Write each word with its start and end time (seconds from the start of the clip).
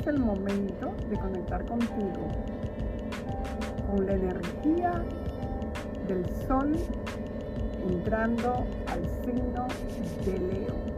es 0.00 0.06
el 0.06 0.18
momento 0.18 0.94
de 1.08 1.16
conectar 1.18 1.64
contigo, 1.64 2.28
con 3.90 4.06
la 4.06 4.12
energía 4.12 5.02
del 6.06 6.24
sol 6.46 6.74
entrando 7.88 8.64
al 8.86 9.08
signo 9.24 9.66
de 10.24 10.38
Leo. 10.38 10.88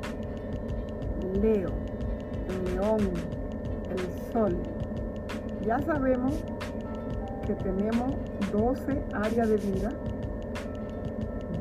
Leo, 1.40 1.70
el 2.48 2.74
león, 2.74 2.98
el 3.90 4.32
sol. 4.32 4.56
Ya 5.64 5.78
sabemos 5.80 6.34
que 7.46 7.54
tenemos 7.54 8.14
12 8.52 9.02
áreas 9.12 9.48
de 9.48 9.56
vida, 9.56 9.90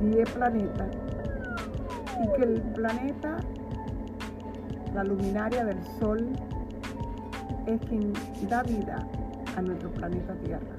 10 0.02 0.30
planetas, 0.32 0.90
y 2.24 2.28
que 2.36 2.44
el 2.44 2.62
planeta, 2.62 3.38
la 4.94 5.04
luminaria 5.04 5.64
del 5.66 5.82
sol, 6.00 6.28
es 7.74 7.82
quien 7.82 8.14
da 8.50 8.64
vida 8.64 9.08
a 9.56 9.62
nuestro 9.62 9.92
planeta 9.92 10.34
Tierra, 10.44 10.76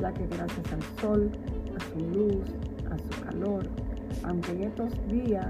ya 0.00 0.12
que 0.12 0.26
gracias 0.26 0.72
al 0.72 0.82
sol, 1.00 1.30
a 1.76 1.92
su 1.92 1.98
luz, 2.00 2.44
a 2.90 2.98
su 2.98 3.24
calor, 3.24 3.66
aunque 4.24 4.52
en 4.52 4.62
estos 4.64 4.90
días 5.08 5.46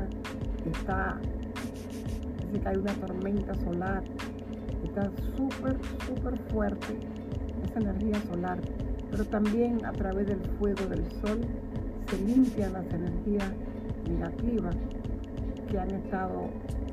está, 0.64 1.18
dice 2.52 2.70
que 2.70 2.78
una 2.78 2.92
tormenta 2.94 3.54
solar, 3.54 4.02
está 4.82 5.10
súper, 5.36 5.76
súper 6.06 6.38
fuerte 6.50 6.98
esa 7.64 7.78
energía 7.78 8.20
solar, 8.28 8.58
pero 9.10 9.24
también 9.26 9.84
a 9.84 9.92
través 9.92 10.26
del 10.26 10.40
fuego 10.58 10.86
del 10.86 11.04
sol 11.20 11.40
se 12.08 12.18
limpian 12.18 12.72
las 12.72 12.86
energías 12.92 13.52
negativas 14.08 14.76
que 15.70 15.78
han 15.78 15.90
estado 15.90 16.48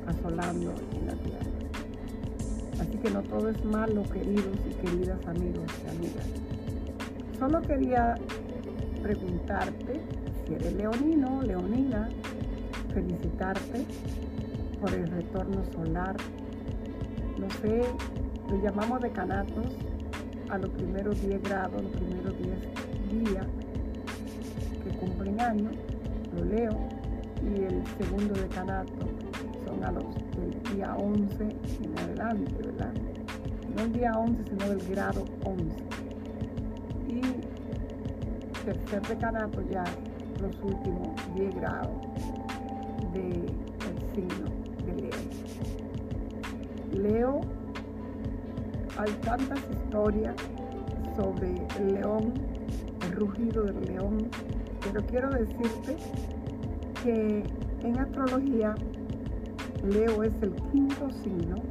asolando 0.06 0.74
en 0.92 1.06
la 1.06 1.14
tierra. 1.14 1.56
Así 2.80 2.98
que 2.98 3.10
no 3.10 3.22
todo 3.22 3.48
es 3.48 3.64
malo, 3.64 4.02
queridos 4.04 4.58
y 4.68 4.74
queridas 4.74 5.18
amigos 5.26 5.64
y 5.84 5.96
amigas. 5.96 6.26
Solo 7.38 7.62
quería 7.62 8.16
preguntarte 9.02 10.00
si 10.46 10.54
eres 10.54 10.74
leonino, 10.74 11.42
leonina, 11.42 12.08
felicitarte 12.92 13.84
por 14.80 14.92
el 14.92 15.06
retorno 15.08 15.64
solar. 15.72 16.16
No 17.38 17.50
sé, 17.60 17.82
le 18.50 18.62
llamamos 18.62 19.00
decanatos 19.00 19.66
a 20.48 20.58
los 20.58 20.70
primeros 20.70 21.20
10 21.20 21.42
grados, 21.42 21.82
los 21.82 21.92
primeros 21.92 22.34
10 22.38 23.24
días 23.24 23.46
que 24.84 24.90
cumplen 24.98 25.40
años, 25.40 25.74
lo 26.34 26.44
leo, 26.44 26.78
y 27.42 27.62
el 27.64 27.82
segundo 27.98 28.34
decanato 28.34 29.06
son 29.66 29.84
a 29.84 29.92
los 29.92 30.04
día 30.76 30.94
11 30.94 31.42
en 31.42 31.98
adelante, 31.98 32.52
¿verdad? 32.62 32.92
No 33.74 33.82
el 33.82 33.92
día 33.94 34.12
11, 34.12 34.44
sino 34.44 34.68
del 34.68 34.88
grado 34.88 35.24
11. 35.44 35.76
Y 37.08 37.20
tercer 38.64 39.02
decanato 39.08 39.62
ya 39.70 39.84
los 40.42 40.54
últimos 40.62 41.08
10 41.34 41.54
grados 41.54 41.92
del 43.14 43.46
signo 44.14 44.50
de 44.84 45.02
Leo. 45.02 45.10
Leo, 46.92 47.40
hay 48.98 49.12
tantas 49.22 49.60
historias 49.70 50.34
sobre 51.16 51.54
el 51.78 51.94
león, 51.94 52.34
el 53.02 53.12
rugido 53.12 53.64
del 53.64 53.80
león, 53.86 54.28
pero 54.82 55.06
quiero 55.06 55.30
decirte 55.30 55.96
que 57.02 57.44
en 57.82 57.98
astrología 57.98 58.74
Leo 59.90 60.24
es 60.24 60.32
el 60.42 60.52
quinto 60.72 61.08
signo 61.22 61.62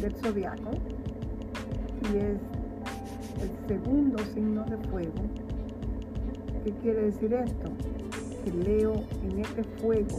del 0.00 0.14
zodiaco 0.14 0.70
y 2.00 2.16
es 2.16 2.40
el 3.42 3.68
segundo 3.68 4.18
signo 4.32 4.64
de 4.64 4.78
fuego. 4.88 5.22
¿Qué 6.64 6.72
quiere 6.82 7.02
decir 7.10 7.34
esto? 7.34 7.70
Que 8.42 8.50
Leo 8.52 8.94
en 9.22 9.40
este 9.40 9.64
fuego 9.82 10.18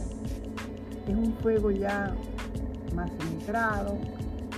es 1.08 1.16
un 1.16 1.32
fuego 1.42 1.72
ya 1.72 2.14
más 2.94 3.10
centrado, 3.18 3.98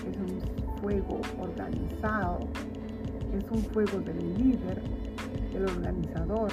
es 0.06 0.16
un 0.18 0.80
fuego 0.82 1.20
organizado, 1.38 2.40
es 3.38 3.50
un 3.50 3.62
fuego 3.72 4.00
del 4.00 4.34
líder, 4.34 4.82
del 5.54 5.64
organizador, 5.64 6.50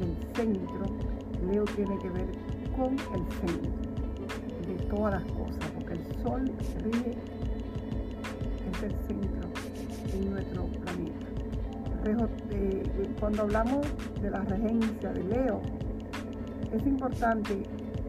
del 0.00 0.34
centro. 0.34 0.86
Leo 1.52 1.64
tiene 1.76 1.96
que 1.98 2.08
ver 2.08 2.26
con 2.76 2.94
el 2.94 3.48
centro 3.48 3.83
todas 4.94 5.14
las 5.14 5.32
cosas, 5.32 5.70
porque 5.74 5.94
el 5.94 6.22
sol 6.22 6.52
ríe 6.84 7.16
es 8.72 8.82
el 8.82 8.92
centro 9.06 9.48
en 10.12 10.30
nuestro 10.30 10.64
planeta. 10.66 11.26
Cuando 13.18 13.42
hablamos 13.42 13.86
de 14.20 14.30
la 14.30 14.40
regencia 14.40 15.10
de 15.10 15.24
Leo, 15.24 15.62
es 16.72 16.86
importante 16.86 17.62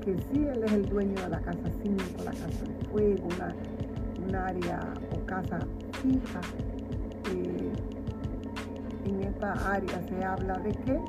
que 0.04 0.18
si 0.18 0.46
él 0.46 0.64
es 0.64 0.72
el 0.74 0.86
dueño 0.90 1.16
de 1.22 1.30
la 1.30 1.40
casa 1.40 1.70
5, 1.82 2.24
la 2.24 2.32
casa 2.32 2.66
de 2.68 2.86
fuego, 2.90 3.28
un 4.28 4.36
área 4.36 4.94
o 5.12 5.26
casa 5.26 5.60
fija. 6.02 6.42
Eh, 7.32 7.72
en 9.06 9.24
esta 9.24 9.54
área 9.72 10.02
se 10.10 10.24
habla 10.24 10.58
de 10.60 10.72
qué? 10.72 11.00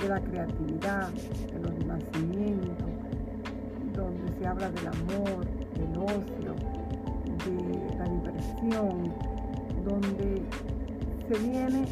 De 0.00 0.08
la 0.08 0.20
creatividad, 0.20 1.08
de 1.10 1.60
los 1.60 1.86
nacimientos, 1.86 2.85
se 4.38 4.46
habla 4.46 4.70
del 4.70 4.86
amor, 4.86 5.46
del 5.74 5.98
ocio, 5.98 6.54
de 7.44 7.96
la 7.96 8.04
diversión, 8.04 9.12
donde 9.84 10.42
se 11.28 11.38
viene 11.38 11.84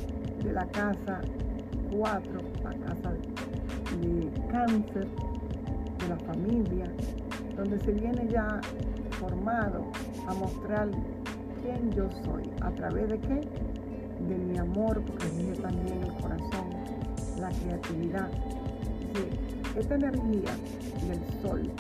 de 0.43 0.53
la 0.53 0.67
casa 0.67 1.21
4, 1.97 2.41
la 2.63 2.71
casa 2.87 3.13
de 4.01 4.31
cáncer, 4.51 5.09
de 5.99 6.09
la 6.09 6.17
familia, 6.19 6.87
donde 7.57 7.79
se 7.81 7.93
viene 7.93 8.29
ya 8.29 8.61
formado 9.19 9.85
a 10.27 10.35
mostrar 10.35 10.89
quién 11.63 11.91
yo 11.93 12.09
soy, 12.25 12.51
a 12.61 12.71
través 12.73 13.09
de 13.09 13.19
qué, 13.21 13.41
de 14.29 14.39
mi 14.39 14.59
amor, 14.59 15.01
porque 15.03 15.27
viene 15.37 15.57
también 15.57 16.03
el 16.03 16.13
corazón, 16.15 16.69
la 17.39 17.51
creatividad. 17.51 18.29
esta 19.77 19.95
energía 19.95 20.53
del 21.09 21.43
sol, 21.43 21.71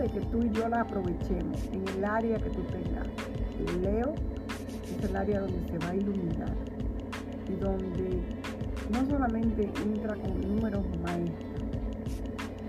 de 0.00 0.08
que 0.08 0.20
tú 0.20 0.42
y 0.42 0.50
yo 0.50 0.68
la 0.68 0.80
aprovechemos 0.80 1.62
en 1.72 1.86
el 1.88 2.04
área 2.04 2.38
que 2.38 2.50
tú 2.50 2.62
tengas. 2.62 3.06
Leo 3.82 4.14
es 4.84 5.04
el 5.08 5.16
área 5.16 5.40
donde 5.40 5.70
se 5.70 5.78
va 5.78 5.90
a 5.90 5.94
iluminar 5.94 6.54
y 7.48 7.52
donde 7.60 8.22
no 8.90 9.06
solamente 9.06 9.70
entra 9.84 10.14
con 10.16 10.40
números 10.40 10.84
maestros, 11.02 11.62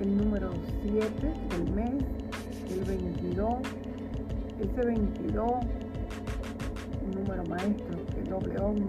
el 0.02 0.18
número 0.18 0.52
7 0.84 1.34
del 1.50 1.74
mes, 1.74 2.04
el 2.70 2.84
22, 2.84 3.56
ese 4.60 4.86
22, 4.86 5.52
un 7.06 7.12
número 7.12 7.44
maestro, 7.46 7.98
el 8.18 8.30
doble 8.30 8.60
11, 8.60 8.88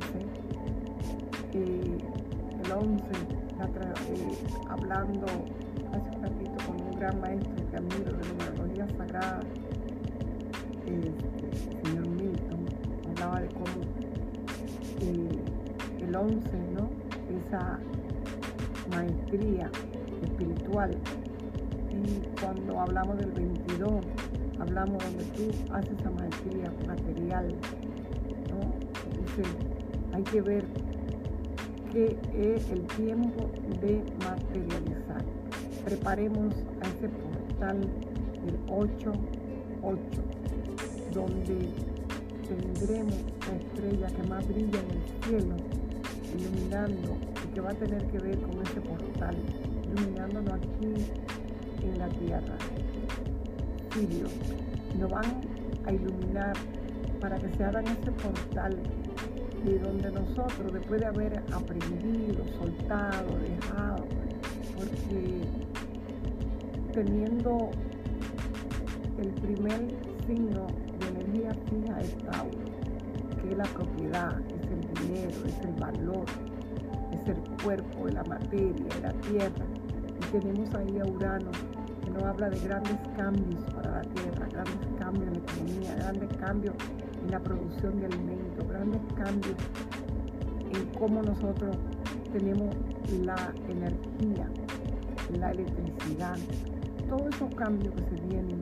el 1.54 2.72
11, 2.72 3.04
eh, 3.04 4.32
hablando 4.69 5.26
hace 5.92 6.16
un 6.16 6.22
ratito 6.22 6.66
con 6.66 6.80
un 6.80 6.98
gran 6.98 7.20
maestro 7.20 7.70
que 7.70 7.76
admiro 7.76 8.11
de 8.22 8.28
numerología 8.28 8.87
sagrada, 8.97 9.41
el 10.87 11.12
señor 11.84 12.09
Milton, 12.09 12.66
hablaba 13.10 13.41
de 13.41 13.49
cómo 13.49 13.83
eh, 15.00 15.43
el 16.00 16.15
11, 16.15 16.49
¿no? 16.75 16.91
Esa 17.47 17.78
maestría 18.91 19.71
espiritual. 20.22 20.97
Y 21.91 22.41
cuando 22.41 22.80
hablamos 22.80 23.19
del 23.19 23.30
22, 23.33 24.04
hablamos 24.59 25.03
donde 25.03 25.25
tú 25.25 25.51
haces 25.72 25.98
esa 25.98 26.10
maestría 26.10 26.72
material. 26.86 27.54
Entonces, 28.28 29.47
hay 30.13 30.22
que 30.25 30.41
ver 30.41 30.65
qué 31.92 32.18
es 32.34 32.71
el 32.71 32.83
tiempo 32.86 33.51
de 33.80 34.03
materializar. 34.25 35.25
Preparemos 35.84 36.54
a 36.83 36.89
ese 36.89 37.09
portal 37.09 37.89
del 38.44 38.59
8-8, 38.66 39.15
donde 41.12 41.68
tendremos 42.48 43.15
la 43.48 43.56
estrella 43.56 44.06
que 44.09 44.28
más 44.28 44.47
brilla 44.48 44.80
en 44.80 44.91
el 44.91 45.03
cielo, 45.24 45.56
iluminando 46.36 47.16
y 47.44 47.54
que 47.54 47.60
va 47.60 47.71
a 47.71 47.74
tener 47.74 48.04
que 48.06 48.18
ver 48.18 48.39
con 48.41 48.62
ese 48.62 48.80
portal 48.80 49.36
iluminándonos 49.92 50.54
aquí 50.54 50.94
en 51.83 51.98
la 51.98 52.09
tierra. 52.09 52.56
Sirio, 53.92 54.27
nos 54.98 55.10
van 55.10 55.24
a 55.84 55.92
iluminar 55.92 56.54
para 57.21 57.39
que 57.39 57.48
se 57.56 57.65
hagan 57.65 57.86
ese 57.86 58.10
portal 58.12 58.77
de 59.65 59.78
donde 59.78 60.10
nosotros, 60.10 60.72
después 60.72 61.00
de 61.00 61.06
haber 61.06 61.42
aprendido, 61.53 62.44
soltado, 62.59 63.39
dejado, 63.39 64.04
porque 64.77 65.42
teniendo 66.92 67.71
el 69.22 69.30
primer 69.34 69.80
signo 70.27 70.66
de 70.98 71.09
energía 71.09 71.53
fija 71.71 72.01
es 72.01 72.19
Tauro, 72.19 72.59
que 73.41 73.51
es 73.51 73.57
la 73.57 73.65
propiedad, 73.65 74.41
es 74.48 74.66
el 74.69 74.80
dinero, 74.95 75.36
es 75.47 75.59
el 75.60 75.72
valor, 75.74 76.24
es 77.13 77.28
el 77.28 77.63
cuerpo, 77.63 78.09
es 78.09 78.15
la 78.15 78.24
materia, 78.24 78.86
es 78.89 79.01
la 79.01 79.13
tierra. 79.13 79.65
Y 80.19 80.39
tenemos 80.41 80.74
ahí 80.74 80.98
a 80.98 81.07
Urano, 81.07 81.51
que 82.04 82.10
nos 82.10 82.22
habla 82.24 82.51
de 82.51 82.59
grandes 82.59 82.97
cambios 83.16 83.65
para 83.74 83.92
la 83.92 84.03
tierra, 84.03 84.48
grandes 84.51 84.89
cambios 84.98 85.27
en 85.27 85.33
la 85.33 85.39
economía, 85.39 85.95
grandes 85.95 86.36
cambios 86.39 86.75
en 87.22 87.30
la 87.30 87.41
producción 87.41 88.01
de 88.01 88.07
alimentos, 88.07 88.68
grandes 88.68 89.01
cambios 89.15 89.57
en 90.72 90.86
cómo 90.98 91.22
nosotros 91.22 91.77
tenemos 92.33 92.75
la 93.25 93.54
energía, 93.68 94.48
la 95.39 95.53
electricidad, 95.53 96.36
todos 97.09 97.34
esos 97.36 97.54
cambios 97.54 97.95
que 97.95 98.16
se 98.16 98.27
vienen. 98.27 98.60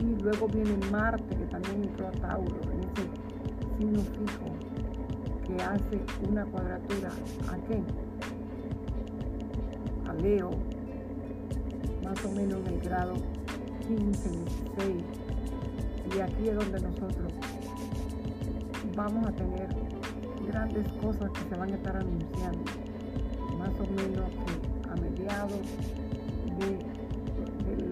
Y 0.00 0.22
luego 0.22 0.48
viene 0.48 0.76
Marte, 0.90 1.36
que 1.36 1.44
también 1.46 1.84
entró 1.84 2.08
a 2.08 2.10
Tauro, 2.12 2.56
en 2.72 2.80
ese 2.80 3.02
signo 3.78 4.00
fijo, 4.00 4.50
que 5.46 5.62
hace 5.62 6.00
una 6.28 6.44
cuadratura. 6.46 7.10
¿A 7.50 7.56
qué? 7.66 7.82
A 10.08 10.14
Leo, 10.14 10.50
más 12.02 12.24
o 12.24 12.30
menos 12.30 12.60
en 12.60 12.66
el 12.66 12.80
grado 12.80 13.14
15, 13.86 14.30
16. 14.30 15.04
Y 16.16 16.20
aquí 16.20 16.48
es 16.48 16.56
donde 16.56 16.80
nosotros 16.80 17.32
vamos 18.96 19.26
a 19.26 19.32
tener 19.32 19.68
grandes 20.46 20.88
cosas 20.94 21.30
que 21.30 21.48
se 21.48 21.56
van 21.56 21.72
a 21.72 21.74
estar 21.74 21.96
anunciando, 21.96 22.64
más 23.58 23.70
o 23.78 23.86
menos 23.92 24.30
a 24.90 24.96
mediados 24.96 25.60
de, 26.58 26.78
del 27.70 27.90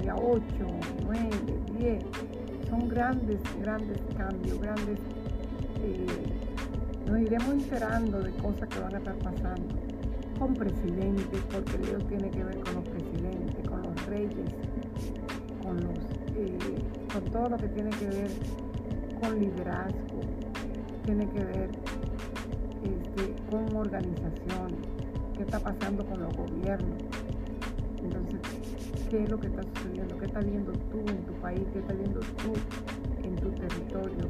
día 0.00 0.14
8, 0.16 0.42
9, 1.08 1.30
10, 1.78 2.04
son 2.68 2.86
grandes, 2.88 3.40
grandes 3.60 3.98
cambios, 4.16 4.60
grandes... 4.60 4.98
Eh, 5.82 6.06
nos 7.06 7.20
iremos 7.20 7.48
enterando 7.48 8.20
de 8.20 8.30
cosas 8.32 8.68
que 8.68 8.78
van 8.78 8.94
a 8.94 8.98
estar 8.98 9.14
pasando 9.16 9.74
con 10.38 10.54
presidentes, 10.54 11.40
porque 11.50 11.78
Leo 11.78 11.98
tiene 12.00 12.30
que 12.30 12.44
ver 12.44 12.60
con 12.60 12.74
los 12.74 12.84
presidentes, 12.84 13.68
con 13.68 13.82
los 13.82 14.06
reyes, 14.06 14.50
con, 15.62 15.76
los, 15.76 15.98
eh, 16.36 16.58
con 17.10 17.24
todo 17.32 17.48
lo 17.48 17.56
que 17.56 17.68
tiene 17.68 17.90
que 17.90 18.06
ver 18.06 18.30
con 19.22 19.40
liderazgo, 19.40 20.20
tiene 21.06 21.26
que 21.30 21.44
ver 21.44 21.70
este, 22.84 23.34
con 23.50 23.74
organizaciones, 23.74 24.80
qué 25.34 25.42
está 25.42 25.58
pasando 25.58 26.04
con 26.04 26.20
los 26.20 26.36
gobiernos. 26.36 27.02
Entonces, 28.02 28.40
¿qué 29.08 29.22
es 29.22 29.30
lo 29.30 29.38
que 29.38 29.46
está 29.46 29.62
sucediendo? 29.62 30.18
¿Qué 30.18 30.26
estás 30.26 30.44
viendo 30.44 30.72
tú 30.72 30.98
en 30.98 31.24
tu 31.24 31.32
país? 31.40 31.62
¿Qué 31.72 31.78
estás 31.78 31.96
viendo 31.96 32.20
tú 32.20 32.52
en 33.22 33.36
tu 33.36 33.50
territorio? 33.50 34.28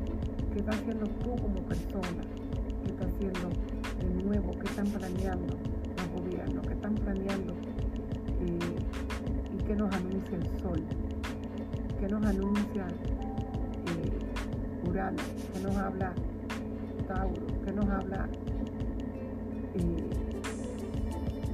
¿Qué 0.53 0.59
estás 0.61 0.77
haciendo 0.77 1.07
tú 1.07 1.37
como 1.37 1.61
persona? 1.63 2.23
¿Qué 2.85 2.93
estás 2.93 3.09
haciendo 3.09 3.49
de 3.99 4.25
nuevo? 4.25 4.53
¿Qué 4.59 4.67
están 4.67 4.87
planeando 4.87 5.57
los 5.97 6.23
gobiernos? 6.23 6.67
¿Qué 6.67 6.75
están 6.75 6.95
planeando? 6.95 7.53
Eh, 8.41 8.59
¿Y 9.59 9.63
qué 9.65 9.75
nos 9.75 9.93
anuncia 9.95 10.39
el 10.39 10.61
sol? 10.61 10.85
¿Qué 11.99 12.09
nos 12.09 12.25
anuncia 12.25 12.87
eh, 12.87 14.89
Urano? 14.89 15.23
¿Qué 15.53 15.61
nos 15.61 15.77
habla 15.77 16.15
Tauro, 17.09 17.47
que 17.65 17.73
nos 17.73 17.89
habla 17.89 18.29
eh, 19.75 20.11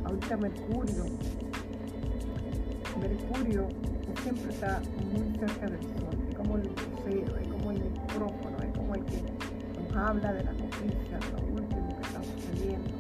ahorita 0.05 0.37
Mercurio. 0.37 1.05
Mercurio 3.35 3.67
siempre 4.23 4.51
está 4.53 4.81
muy 5.13 5.39
cerca 5.39 5.67
del 5.67 5.81
Sol, 5.81 6.17
es 6.29 6.37
como 6.37 6.57
el 6.57 6.63
lucero, 6.63 7.37
es 7.37 7.49
como 7.49 7.71
el 7.73 7.83
micrófono, 7.83 8.57
es 8.63 8.79
como 8.79 8.95
el 8.95 9.05
que 9.07 9.23
nos 9.81 9.97
habla 9.97 10.33
de 10.33 10.45
la 10.45 10.53
noticia, 10.53 11.19
lo 11.33 11.55
último 11.55 11.89
que 11.97 12.03
está 12.03 12.23
sucediendo. 12.23 12.91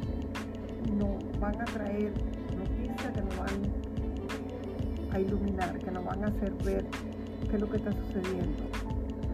Nos 0.99 1.41
van 1.41 1.61
a 1.61 1.65
traer 1.67 2.13
noticias 2.57 3.13
que 3.13 3.23
nos 3.23 3.39
van 3.39 5.13
a 5.13 5.21
iluminar, 5.21 5.79
que 5.79 5.91
nos 5.91 6.05
van 6.05 6.25
a 6.25 6.27
hacer 6.27 6.53
ver 6.65 6.85
qué 7.49 7.55
es 7.55 7.61
lo 7.61 7.71
que 7.71 7.77
está 7.77 7.93
sucediendo 7.93 8.65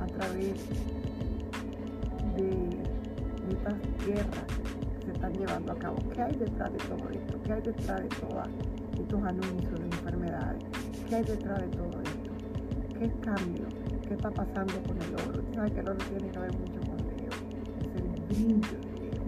a 0.00 0.06
través 0.06 0.69
de 2.37 2.69
estas 3.50 3.75
guerras 4.06 4.44
que 4.99 5.06
se 5.06 5.12
están 5.12 5.32
llevando 5.32 5.73
a 5.73 5.79
cabo. 5.79 5.96
¿Qué 6.12 6.23
hay 6.23 6.37
detrás 6.37 6.73
de 6.73 6.79
todo 6.79 7.08
esto? 7.11 7.43
¿Qué 7.43 7.53
hay 7.55 7.62
detrás 7.62 8.03
de 8.03 8.08
todos 8.08 8.49
estos 8.99 9.23
anuncios 9.25 9.81
de 9.81 9.87
enfermedades? 9.87 10.69
¿Qué 11.10 11.16
hay 11.16 11.24
detrás 11.24 11.60
de 11.60 11.66
todo 11.76 12.00
esto? 12.02 12.30
¿Qué 12.96 13.10
cambio? 13.20 13.66
¿Qué 14.06 14.14
está 14.14 14.30
pasando 14.30 14.74
con 14.86 14.96
el 15.02 15.14
oro? 15.28 15.42
¿Sabes 15.56 15.72
que 15.72 15.80
el 15.80 15.88
oro 15.88 15.98
tiene 16.08 16.30
que 16.30 16.38
ver 16.38 16.52
mucho 16.56 16.80
con 16.82 16.98
Leo? 17.16 17.30
Es 17.80 18.00
el 18.00 18.10
brillo 18.28 18.78
de 18.78 19.00
Leo. 19.00 19.22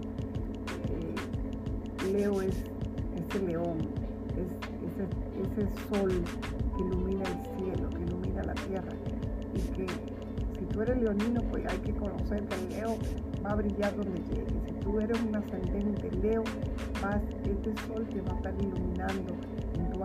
Eh, 2.07 2.13
Leo 2.13 2.41
es 2.41 2.55
ese 3.17 3.45
león, 3.45 3.79
es 4.29 5.57
ese, 5.57 5.67
sol 5.89 6.23
que 6.77 6.83
ilumina 6.83 7.23
el 7.25 7.65
cielo, 7.65 7.89
que 7.89 8.01
ilumina 8.01 8.43
la 8.43 8.53
tierra 8.53 8.93
y 9.53 9.59
que 9.73 9.85
si 10.57 10.65
tú 10.67 10.83
eres 10.83 11.01
leonino, 11.01 11.41
pues 11.51 11.65
hay 11.69 11.79
que 11.79 11.93
conocer 11.95 12.47
que 12.47 12.55
el 12.55 12.69
Leo 12.69 12.97
va 13.45 13.51
a 13.51 13.55
brillar 13.55 13.93
donde 13.97 14.21
llegue. 14.29 14.45
Si 14.67 14.73
tú 14.75 15.01
eres 15.01 15.21
un 15.21 15.35
ascendente 15.35 16.09
Leo, 16.11 16.45
vas, 17.01 17.21
este 17.43 17.75
sol 17.87 18.07
te 18.07 18.21
va 18.21 18.31
a 18.31 18.35
estar 18.37 18.53
iluminando 18.57 19.35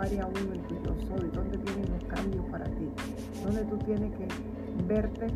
área 0.00 0.26
1, 0.26 0.38
en 0.38 0.62
tu 0.62 0.74
yo 0.82 0.94
soy, 1.08 1.28
donde 1.30 1.56
vienen 1.58 1.90
los 1.90 2.04
cambios 2.04 2.44
para 2.50 2.64
ti, 2.64 2.88
donde 3.42 3.64
tú 3.64 3.78
tienes 3.78 4.12
que 4.16 4.26
verte 4.86 5.26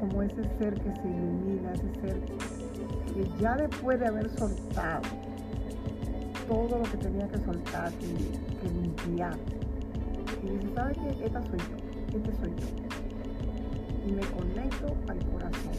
como 0.00 0.22
ese 0.22 0.42
ser 0.58 0.74
que 0.74 0.94
se 0.94 1.08
ilumina, 1.08 1.72
ese 1.72 2.00
ser 2.00 2.20
que 2.20 3.28
ya 3.40 3.56
después 3.56 3.98
de 4.00 4.06
haber 4.06 4.28
soltado 4.38 5.02
todo 6.48 6.78
lo 6.78 6.84
que 6.84 6.96
tenía 6.98 7.28
que 7.28 7.38
soltar, 7.38 7.92
que, 7.92 8.06
que 8.06 8.74
limpiar, 8.74 9.36
y 10.42 10.50
dice, 10.50 10.74
¿sabes 10.74 10.98
qué? 10.98 11.24
Esta 11.24 11.42
soy 11.42 11.58
yo, 11.58 12.18
este 12.18 12.34
soy 12.36 12.50
yo. 12.50 12.66
Y 14.06 14.12
me 14.12 14.22
conecto 14.22 14.94
al 15.08 15.18
corazón 15.30 15.72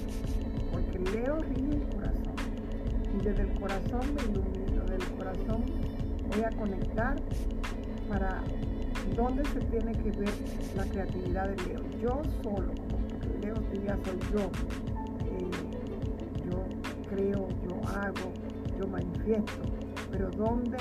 porque 0.71 0.99
leo 1.11 1.37
rige 1.37 1.75
el 1.75 1.83
corazón. 1.93 2.35
Y 3.13 3.23
desde 3.23 3.43
el 3.43 3.59
corazón 3.59 4.01
me 4.15 4.21
ilumino, 4.23 4.81
desde 4.83 4.95
el 4.95 5.11
corazón 5.17 5.63
voy 6.29 6.43
a 6.43 6.49
conectar 6.49 7.15
para 8.09 8.41
dónde 9.15 9.43
se 9.45 9.59
tiene 9.61 9.91
que 9.93 10.11
ver 10.11 10.33
la 10.75 10.85
creatividad 10.85 11.49
de 11.49 11.55
Leo. 11.67 11.81
Yo 12.01 12.21
solo, 12.43 12.73
Leo 13.41 13.55
día 13.71 13.97
soy 14.03 14.19
yo. 14.33 14.51
Eh, 15.25 15.51
yo 16.49 16.65
creo, 17.09 17.47
yo 17.67 17.89
hago, 17.89 18.31
yo 18.79 18.87
manifiesto, 18.87 19.61
pero 20.11 20.29
dónde 20.31 20.77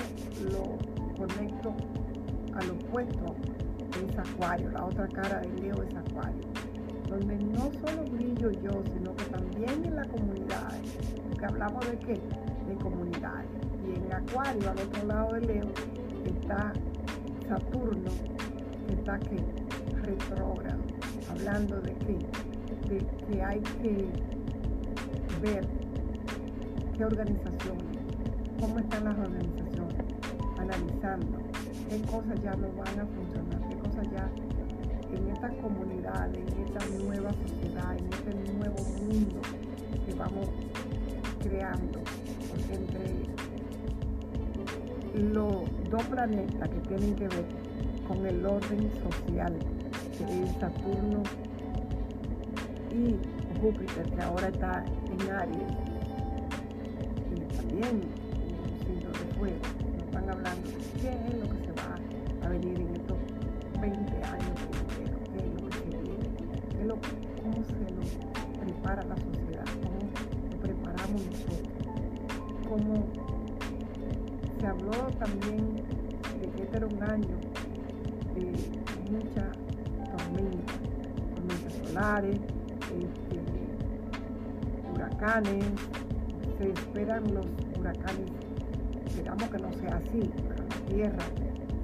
lo 0.53 0.79
conecto 1.17 1.75
al 2.55 2.71
opuesto 2.71 3.35
es 4.07 4.19
Acuario, 4.19 4.71
la 4.71 4.85
otra 4.85 5.09
cara 5.09 5.41
de 5.41 5.49
Leo 5.61 5.83
es 5.83 5.95
Acuario 5.95 6.45
donde 7.09 7.37
no 7.37 7.71
solo 7.85 8.05
brillo 8.11 8.51
yo, 8.51 8.83
sino 8.93 9.15
que 9.15 9.25
también 9.27 9.85
en 9.85 9.97
la 9.97 10.05
comunidad, 10.05 10.73
porque 11.29 11.45
hablamos 11.45 11.87
de 11.87 11.99
qué? 11.99 12.21
De 12.69 12.75
comunidades. 12.83 13.47
Y 13.87 13.95
en 13.95 14.13
Acuario, 14.13 14.71
al 14.71 14.79
otro 14.79 15.07
lado 15.07 15.35
de 15.35 15.41
Leo, 15.43 15.69
está 16.25 16.73
Saturno, 17.49 18.11
que 18.87 18.95
está 18.95 19.19
que 19.19 19.37
retrógrado, 20.03 20.81
hablando 21.31 21.81
de 21.81 21.93
qué? 21.95 22.19
De 22.89 22.99
que 23.27 23.43
hay 23.43 23.61
que 23.61 24.09
ver 25.43 25.67
qué 26.97 27.05
organizaciones, 27.05 27.99
cómo 28.61 28.79
están 28.79 29.05
las 29.05 29.19
organizaciones, 29.19 30.05
analizando 30.59 31.39
qué 31.89 32.01
cosas 32.03 32.43
ya 32.43 32.55
no 32.55 32.69
van 32.73 33.01
a 33.01 33.07
funcionar, 33.07 33.69
qué 33.69 33.77
cosas 33.79 34.07
ya 34.13 34.31
en 35.17 35.29
esta 35.31 35.49
comunidad, 35.61 36.35
en 36.35 36.49
esta 36.67 36.87
nueva 37.05 37.31
sociedad, 37.33 37.97
en 37.97 38.13
este 38.13 38.53
nuevo 38.53 38.83
mundo 39.01 39.41
que 40.07 40.15
vamos 40.15 40.49
creando. 41.41 42.01
Entre 42.71 43.35
los 45.33 45.69
dos 45.95 46.03
planetas 46.07 46.69
que 46.69 46.81
tienen 46.89 47.15
que 47.15 47.29
ver 47.29 47.45
con 48.09 48.27
el 48.27 48.45
orden 48.45 48.91
social, 49.05 49.57
que 50.19 50.43
es 50.43 50.51
Saturno 50.59 51.23
y 52.91 53.15
Júpiter, 53.61 54.11
que 54.11 54.23
ahora 54.23 54.49
está 54.49 54.85
en 55.07 55.31
Aries, 55.31 55.73
y 57.31 57.57
también 57.57 58.03
un 58.03 58.85
signo 58.85 59.11
de 59.11 59.35
fuego, 59.39 59.57
nos 59.93 60.03
están 60.03 60.31
hablando 60.31 60.69
de 60.69 60.77
qué 61.01 61.11
es 61.11 61.35
lo 61.39 61.49
que 61.49 61.65
se 61.65 61.73
va 61.73 62.45
a 62.45 62.49
venir 62.49 62.77
en 62.77 62.97
estos 62.97 63.19
20 63.81 64.25
años 64.25 64.61
cómo 67.43 67.65
se 67.65 67.73
nos 67.95 68.09
prepara 68.59 69.03
la 69.05 69.17
sociedad, 69.17 69.65
cómo 69.83 69.99
nos 70.51 70.61
preparamos 70.61 71.23
nosotros, 71.27 71.69
cómo 72.69 73.07
se 74.61 74.67
habló 74.67 74.93
también 75.19 75.74
era 76.77 76.87
un 76.87 77.03
año 77.05 77.37
de 78.35 78.47
mucha 79.11 79.53
tormenta, 80.11 80.73
tormenta 81.35 81.71
solares, 81.87 82.41
este, 82.91 83.41
huracanes, 84.93 85.65
se 86.59 86.71
esperan 86.71 87.33
los 87.33 87.47
huracanes, 87.79 88.29
esperamos 89.07 89.49
que 89.51 89.59
no 89.59 89.73
sea 89.75 89.97
así, 89.97 90.31
pero 90.49 90.65
la 90.65 90.87
tierra 90.87 91.25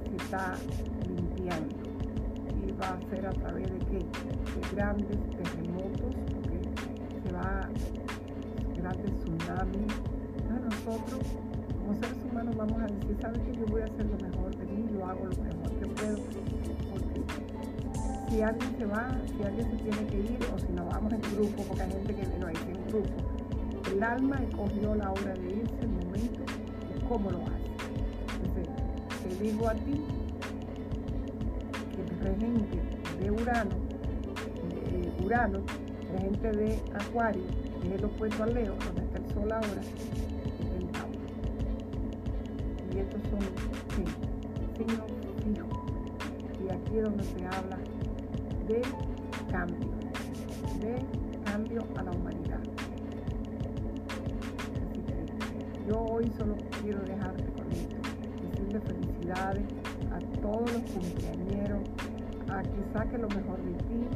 se 0.09 0.15
está 0.17 0.55
limpiando. 1.07 1.75
Y 2.67 2.71
va 2.73 2.89
a 2.89 2.99
ser 3.09 3.27
a 3.27 3.31
través 3.31 3.71
de 3.71 3.79
qué? 3.85 3.99
De 3.99 4.75
grandes 4.75 5.17
terremotos, 5.37 5.70
alguien 18.51 18.75
se 18.77 18.85
va, 18.85 19.17
si 19.25 19.43
alguien 19.43 19.71
se 19.71 19.77
tiene 19.77 20.07
que 20.07 20.17
ir, 20.17 20.39
o 20.53 20.59
si 20.59 20.73
nos 20.73 20.89
vamos 20.89 21.13
en 21.13 21.21
grupo, 21.21 21.63
porque 21.63 21.83
hay 21.83 21.91
gente 21.91 22.15
que 22.15 22.27
no 22.37 22.47
hay 22.47 22.55
en 22.55 22.87
grupo, 22.87 23.09
el 23.91 24.03
alma 24.03 24.41
escogió 24.47 24.95
la 24.95 25.11
hora 25.11 25.33
de 25.33 25.47
irse, 25.47 25.79
el 25.81 25.89
momento, 25.89 26.41
y 26.95 27.01
cómo 27.07 27.31
lo 27.31 27.39
hace. 27.39 27.71
Entonces, 28.43 28.67
te 29.23 29.43
digo 29.43 29.67
a 29.67 29.73
ti 29.73 30.01
que 31.95 32.01
el 32.01 32.19
regente 32.19 32.79
de 33.21 33.31
Urano, 33.31 33.75
de 34.69 35.25
Urano, 35.25 35.59
regente 36.11 36.51
de 36.51 36.79
Acuario, 36.93 37.43
que 37.81 37.87
es 37.87 37.93
el 37.95 38.05
opuesto 38.05 38.43
al 38.43 38.53
Leo, 38.53 38.75
donde 38.85 39.01
está 39.01 39.17
el 39.17 39.33
Sol 39.33 39.51
ahora, 39.51 39.81
y 42.93 42.97
estos 42.97 43.21
son 43.29 43.39
signos 43.95 44.17
fijos. 44.77 45.11
Y 46.61 46.69
aquí 46.69 46.97
es 46.97 47.03
donde 47.03 47.23
se 47.23 47.45
habla 47.45 47.77
de 48.67 48.81
cambio, 49.51 49.89
de 50.79 50.95
cambio 51.45 51.81
a 51.97 52.03
la 52.03 52.11
humanidad. 52.11 52.59
Así 54.89 54.99
que 55.01 55.87
yo 55.87 55.99
hoy 55.99 56.31
solo 56.37 56.55
quiero 56.81 57.01
dejarte 57.01 57.43
con 57.53 57.71
esto, 57.71 57.95
decirle 58.49 58.79
felicidades 58.81 59.63
a 60.11 60.41
todos 60.41 60.71
los 60.73 60.81
cumpleañeros, 60.91 61.81
a 62.49 62.61
que 62.63 62.83
saque 62.93 63.17
lo 63.17 63.27
mejor 63.29 63.61
de 63.63 63.73
ti, 63.83 64.07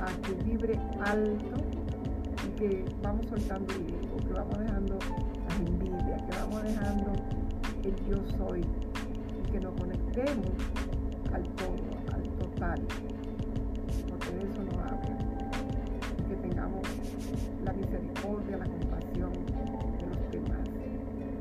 a 0.00 0.22
que 0.22 0.34
vibre 0.44 0.78
alto 1.04 1.56
y 2.46 2.58
que 2.58 2.84
vamos 3.02 3.26
soltando 3.26 3.72
el 3.74 3.94
ego, 3.94 4.16
que 4.16 4.32
vamos 4.32 4.58
dejando 4.58 4.98
las 5.48 5.58
envidias, 5.60 6.22
que 6.22 6.38
vamos 6.38 6.62
dejando 6.62 7.12
el 7.82 7.96
yo 8.06 8.16
soy 8.38 8.60
y 8.60 9.50
que 9.50 9.60
nos 9.60 9.74
conectemos 9.80 10.50
al 11.32 11.42
todo, 11.54 12.14
al 12.14 12.22
total, 12.38 12.80
de 14.34 14.42
eso 14.50 14.62
nos 14.62 14.74
habla. 14.74 15.16
Que 16.28 16.36
tengamos 16.36 16.82
la 17.64 17.72
misericordia, 17.72 18.56
la 18.56 18.66
compasión 18.66 19.32
de 19.32 20.06
los 20.06 20.30
demás. 20.32 20.68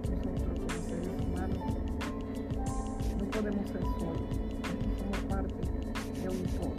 Nosotros 0.10 0.60
como 0.60 0.70
seres 0.88 1.10
humanos 1.26 1.58
no 3.18 3.26
podemos 3.32 3.70
ser 3.70 3.82
solos, 3.82 4.30
somos 5.00 5.20
parte 5.30 5.56
de 6.22 6.30
un 6.30 6.44
todo. 6.58 6.74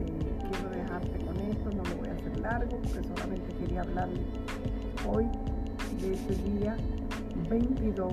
Eh, 0.00 0.38
quiero 0.50 0.70
dejarte 0.70 1.18
con 1.24 1.36
esto, 1.36 1.70
no 1.70 1.84
lo 1.84 1.96
voy 1.96 2.08
a 2.08 2.12
hacer 2.12 2.40
largo 2.40 2.78
porque 2.78 3.08
solamente 3.08 3.54
quería 3.54 3.82
hablarle 3.82 4.20
hoy 5.08 5.26
de 6.00 6.14
este 6.14 6.34
día 6.50 6.76
22 7.48 8.12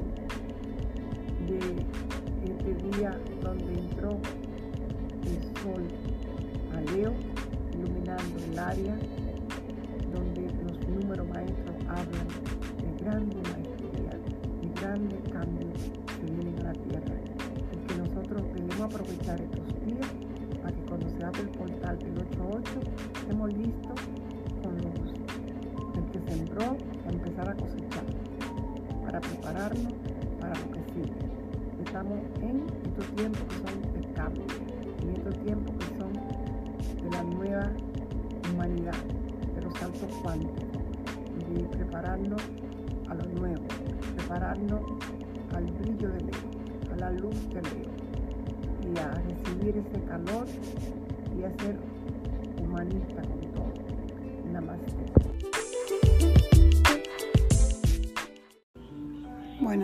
a 26.60 27.12
empezar 27.12 27.48
a 27.50 27.54
cosechar 27.54 28.04
para 29.06 29.22
prepararnos 29.22 29.94
para 30.40 30.56
lo 30.56 30.72
que 30.72 30.84
sigue. 30.92 31.14
Estamos 31.86 32.20
en 32.42 32.66
estos 32.84 33.06
tiempos 33.16 33.44
que 33.44 33.56
son 33.56 33.94
de 33.94 34.14
cambio, 34.14 34.44
en 35.04 35.10
estos 35.12 35.38
tiempos 35.44 35.76
que 35.76 35.98
son 36.00 36.14
de 37.04 37.12
la 37.12 37.24
nueva 37.24 37.72
humanidad, 38.52 38.96
de 39.56 39.62
los 39.62 39.74
saltos 39.78 40.10
cuánticos, 40.24 40.64
de 41.54 41.64
prepararnos 41.66 42.42
a 43.08 43.14
lo 43.14 43.26
nuevo, 43.40 43.64
prepararnos 44.16 44.82
al 45.56 45.66
brillo 45.66 46.10
de 46.10 46.22
Leo, 46.22 46.92
a 46.92 46.96
la 46.96 47.12
luz 47.12 47.50
de 47.50 47.62
Leo, 47.62 48.94
y 48.96 48.98
a 48.98 49.12
recibir 49.12 49.78
ese 49.78 50.04
calor 50.06 50.48
y 51.38 51.44
a 51.44 51.52
ser 51.60 51.78
humanista 52.64 53.22
con 53.22 53.47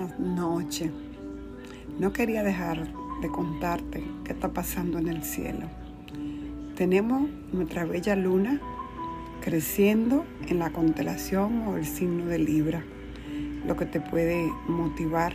Buenas. 0.03 0.81
No 1.99 2.11
quería 2.11 2.43
dejar 2.43 2.91
de 3.21 3.27
contarte 3.29 4.03
qué 4.25 4.33
está 4.33 4.51
pasando 4.51 4.97
en 4.99 5.07
el 5.07 5.23
cielo. 5.23 5.69
Tenemos 6.75 7.29
nuestra 7.53 7.85
bella 7.85 8.15
luna 8.15 8.59
creciendo 9.41 10.25
en 10.47 10.59
la 10.59 10.71
constelación 10.71 11.67
o 11.67 11.77
el 11.77 11.85
signo 11.85 12.25
de 12.25 12.39
Libra, 12.39 12.83
lo 13.65 13.77
que 13.77 13.85
te 13.85 14.01
puede 14.01 14.51
motivar 14.67 15.33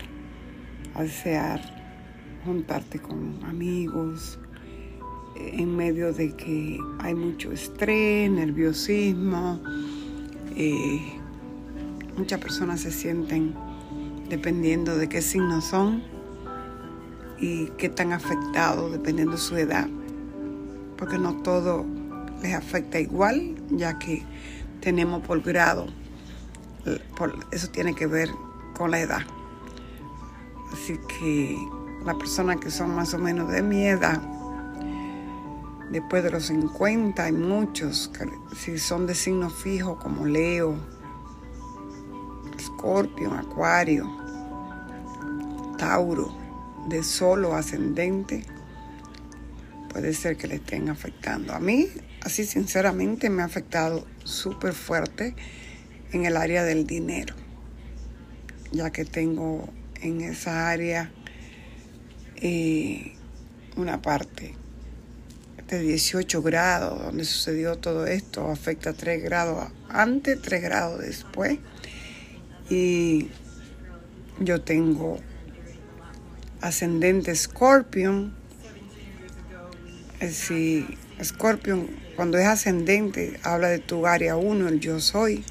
a 0.95 1.03
desear 1.03 1.61
juntarte 2.45 2.99
con 2.99 3.39
amigos 3.45 4.39
en 5.37 5.77
medio 5.77 6.13
de 6.13 6.35
que 6.35 6.79
hay 6.99 7.15
mucho 7.15 7.53
estrés, 7.53 8.31
nerviosismo. 8.31 9.61
Eh, 10.57 11.01
muchas 12.17 12.41
personas 12.41 12.81
se 12.81 12.91
sienten 12.91 13.55
dependiendo 14.28 14.97
de 14.97 15.08
qué 15.08 15.23
signo 15.23 15.61
son 15.61 16.02
y 17.38 17.66
qué 17.78 17.88
tan 17.88 18.12
afectados 18.12 18.92
dependiendo 18.92 19.32
de 19.32 19.38
su 19.38 19.56
edad, 19.56 19.88
porque 20.97 21.18
no 21.18 21.42
todo 21.42 21.85
les 22.42 22.54
afecta 22.54 23.00
igual, 23.00 23.56
ya 23.70 23.99
que 23.99 24.23
tenemos 24.80 25.26
por 25.26 25.40
grado, 25.42 25.87
por, 27.16 27.35
eso 27.50 27.68
tiene 27.68 27.94
que 27.94 28.06
ver 28.06 28.28
con 28.76 28.90
la 28.90 29.00
edad. 29.00 29.23
Así 30.73 30.99
que 31.08 31.56
las 32.04 32.16
personas 32.16 32.56
que 32.56 32.70
son 32.70 32.94
más 32.94 33.14
o 33.14 33.18
menos 33.18 33.50
de 33.50 33.62
mi 33.62 33.87
edad, 33.87 34.20
después 35.90 36.23
de 36.23 36.30
los 36.30 36.44
50 36.44 37.25
hay 37.25 37.32
muchos, 37.32 38.11
si 38.56 38.78
son 38.78 39.06
de 39.06 39.14
signo 39.14 39.49
fijo 39.50 39.99
como 39.99 40.26
Leo, 40.26 40.76
Escorpio, 42.78 43.32
Acuario, 43.35 44.06
Tauro, 45.78 46.32
de 46.88 47.02
solo 47.02 47.56
ascendente, 47.56 48.44
puede 49.88 50.14
ser 50.14 50.37
que 50.37 50.47
le 50.47 50.54
estén 50.54 50.88
afectando. 50.88 51.54
A 51.54 51.58
mí, 51.58 51.88
así 52.23 52.47
sinceramente, 52.47 53.30
me 53.30 53.42
ha 53.42 53.47
afectado 53.47 54.06
súper 54.23 54.75
fuerte 54.75 55.35
en 56.12 56.25
el 56.25 56.37
área 56.37 56.62
del 56.62 56.87
dinero, 56.87 57.35
ya 58.70 58.90
que 58.90 59.04
tengo 59.04 59.68
en 60.00 60.20
esa 60.20 60.68
área 60.68 61.11
eh, 62.37 63.16
una 63.76 64.00
parte 64.00 64.54
de 65.66 65.80
18 65.80 66.42
grados 66.42 67.02
donde 67.02 67.25
sucedió 67.25 67.76
todo 67.76 68.06
esto, 68.06 68.49
afecta 68.49 68.92
3 68.92 69.20
grados 69.20 69.68
antes, 69.88 70.40
3 70.40 70.62
grados 70.62 71.00
después. 71.00 71.58
Y 72.71 73.31
yo 74.41 74.61
tengo 74.61 75.19
ascendente 76.61 77.35
Scorpion. 77.35 78.35
Si 80.31 80.87
Scorpion, 81.23 81.89
cuando 82.17 82.39
es 82.39 82.47
ascendente, 82.47 83.39
habla 83.43 83.69
de 83.69 83.79
tu 83.79 84.07
área 84.07 84.37
1, 84.37 84.69
el 84.69 84.81
yo 84.81 85.01
soy, 85.01 85.45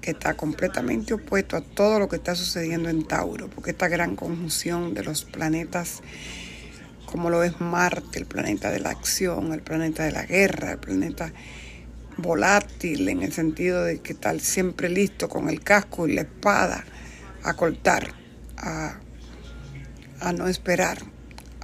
que 0.00 0.12
está 0.12 0.34
completamente 0.34 1.14
opuesto 1.14 1.56
a 1.56 1.60
todo 1.60 1.98
lo 1.98 2.08
que 2.08 2.16
está 2.16 2.34
sucediendo 2.34 2.88
en 2.88 3.04
Tauro, 3.04 3.48
porque 3.48 3.72
esta 3.72 3.88
gran 3.88 4.16
conjunción 4.16 4.94
de 4.94 5.02
los 5.02 5.24
planetas, 5.24 6.02
como 7.06 7.30
lo 7.30 7.42
es 7.42 7.60
Marte, 7.60 8.20
el 8.20 8.26
planeta 8.26 8.70
de 8.70 8.80
la 8.80 8.90
acción, 8.90 9.52
el 9.52 9.62
planeta 9.62 10.04
de 10.04 10.12
la 10.12 10.24
guerra, 10.24 10.72
el 10.72 10.78
planeta 10.78 11.32
volátil 12.18 13.08
en 13.08 13.22
el 13.22 13.32
sentido 13.32 13.84
de 13.84 14.00
que 14.00 14.12
está 14.12 14.36
siempre 14.38 14.88
listo 14.88 15.28
con 15.28 15.48
el 15.48 15.62
casco 15.62 16.06
y 16.06 16.14
la 16.14 16.22
espada 16.22 16.84
a 17.42 17.54
cortar, 17.54 18.12
a, 18.56 18.98
no 20.32 20.48
esperar, 20.48 20.98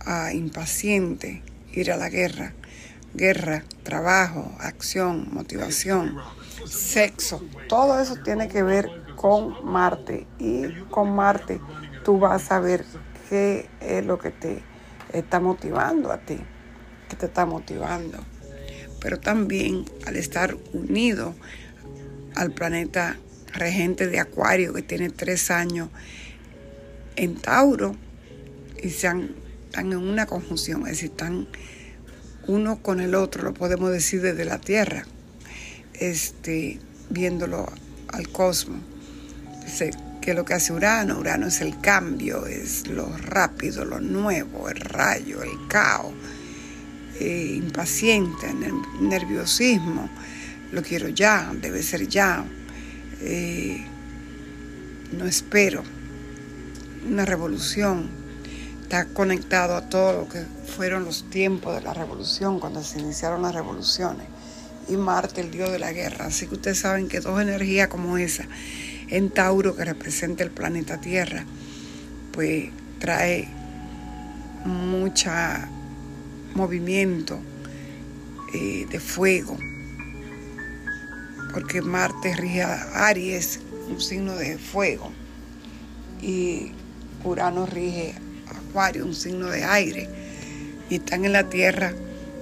a 0.07 0.33
impaciente 0.33 1.43
ir 1.73 1.91
a 1.91 1.97
la 1.97 2.09
guerra, 2.09 2.55
guerra, 3.15 3.65
trabajo, 3.83 4.57
acción, 4.61 5.29
motivación, 5.33 6.17
sexo. 6.67 7.43
Todo 7.69 8.01
eso 8.01 8.17
tiene 8.25 8.49
que 8.49 8.63
ver 8.63 8.89
con 9.17 9.65
Marte. 9.65 10.27
Y 10.39 10.69
con 10.91 11.15
Marte 11.15 11.61
tú 12.05 12.19
vas 12.21 12.53
a 12.53 12.61
ver 12.61 12.85
qué 13.29 13.69
es 13.81 14.07
lo 14.07 14.19
que 14.19 14.31
te 14.31 14.63
está 15.13 15.41
motivando 15.41 16.13
a 16.13 16.19
ti, 16.19 16.39
que 17.09 17.17
te 17.17 17.27
está 17.27 17.45
motivando. 17.45 18.19
Pero 19.05 19.21
también 19.21 19.85
al 20.07 20.17
estar 20.17 20.57
unido 20.73 21.35
al 22.35 22.53
planeta 22.53 23.19
regente 23.53 24.09
de 24.09 24.19
Acuario 24.19 24.73
que 24.73 24.81
tiene 24.81 25.11
tres 25.11 25.51
años 25.51 25.91
en 27.15 27.37
Tauro 27.37 27.95
y 28.83 28.89
se 28.89 29.09
están 29.09 29.35
en 29.75 29.97
una 29.99 30.25
conjunción, 30.25 30.83
es 30.83 30.93
decir, 30.93 31.11
están 31.11 31.47
uno 32.47 32.83
con 32.83 33.01
el 33.01 33.15
otro, 33.15 33.43
lo 33.43 33.53
podemos 33.53 33.93
decir 33.93 34.23
desde 34.23 34.47
la 34.47 34.59
Tierra, 34.59 35.05
este, 35.93 36.81
viéndolo 37.11 37.71
al 38.09 38.29
cosmos. 38.31 38.81
¿Qué 40.21 40.31
es 40.31 40.37
lo 40.37 40.47
que 40.47 40.55
hace 40.55 40.73
Urano? 40.73 41.19
Urano 41.19 41.49
es 41.49 41.61
el 41.61 41.79
cambio, 41.79 42.47
es 42.47 42.87
lo 42.87 43.07
rápido, 43.19 43.85
lo 43.85 44.01
nuevo, 44.01 44.71
el 44.71 44.81
rayo, 44.81 45.43
el 45.43 45.69
caos, 45.69 46.15
eh, 47.21 47.55
impaciente, 47.57 48.53
nerviosismo, 49.01 50.09
lo 50.73 50.83
quiero 50.83 51.09
ya, 51.09 51.53
debe 51.55 51.83
ser 51.83 52.09
ya, 52.09 52.45
eh, 53.21 53.85
no 55.13 55.25
espero, 55.25 55.83
una 57.09 57.25
revolución, 57.25 58.09
está 58.83 59.07
conectado 59.07 59.77
a 59.77 59.89
todo 59.89 60.13
lo 60.23 60.29
que 60.29 60.45
fueron 60.77 61.05
los 61.05 61.31
tiempos 61.31 61.75
de 61.77 61.83
la 61.83 61.95
revolución, 61.95 62.59
cuando 62.59 62.83
se 62.83 62.99
iniciaron 62.99 63.43
las 63.43 63.55
revoluciones, 63.55 64.27
y 64.89 64.97
Marte, 64.97 65.41
el 65.41 65.51
dios 65.51 65.71
de 65.71 65.79
la 65.79 65.93
guerra, 65.93 66.27
así 66.27 66.47
que 66.47 66.55
ustedes 66.55 66.81
saben 66.81 67.09
que 67.09 67.21
dos 67.21 67.41
energías 67.41 67.89
como 67.89 68.19
esa, 68.19 68.47
en 69.09 69.31
Tauro, 69.31 69.77
que 69.77 69.85
representa 69.85 70.43
el 70.43 70.51
planeta 70.51 71.01
Tierra, 71.01 71.45
pues 72.33 72.71
trae 72.99 73.49
mucha 74.65 75.69
movimiento 76.55 77.39
eh, 78.55 78.87
de 78.91 79.01
fuego, 79.01 79.57
porque 81.53 81.83
Marte 81.83 82.35
rige 82.37 82.63
a 82.63 83.09
Aries, 83.09 83.61
un 83.89 84.01
signo 84.01 84.37
de 84.37 84.59
fuego, 84.59 85.11
y 86.23 86.73
Urano 87.25 87.67
rige 87.67 88.15
Acuario, 88.49 89.05
un 89.05 89.15
signo 89.15 89.49
de 89.49 89.65
aire, 89.65 90.09
y 90.91 90.97
están 90.97 91.25
en 91.25 91.33
la 91.33 91.49
Tierra 91.49 91.93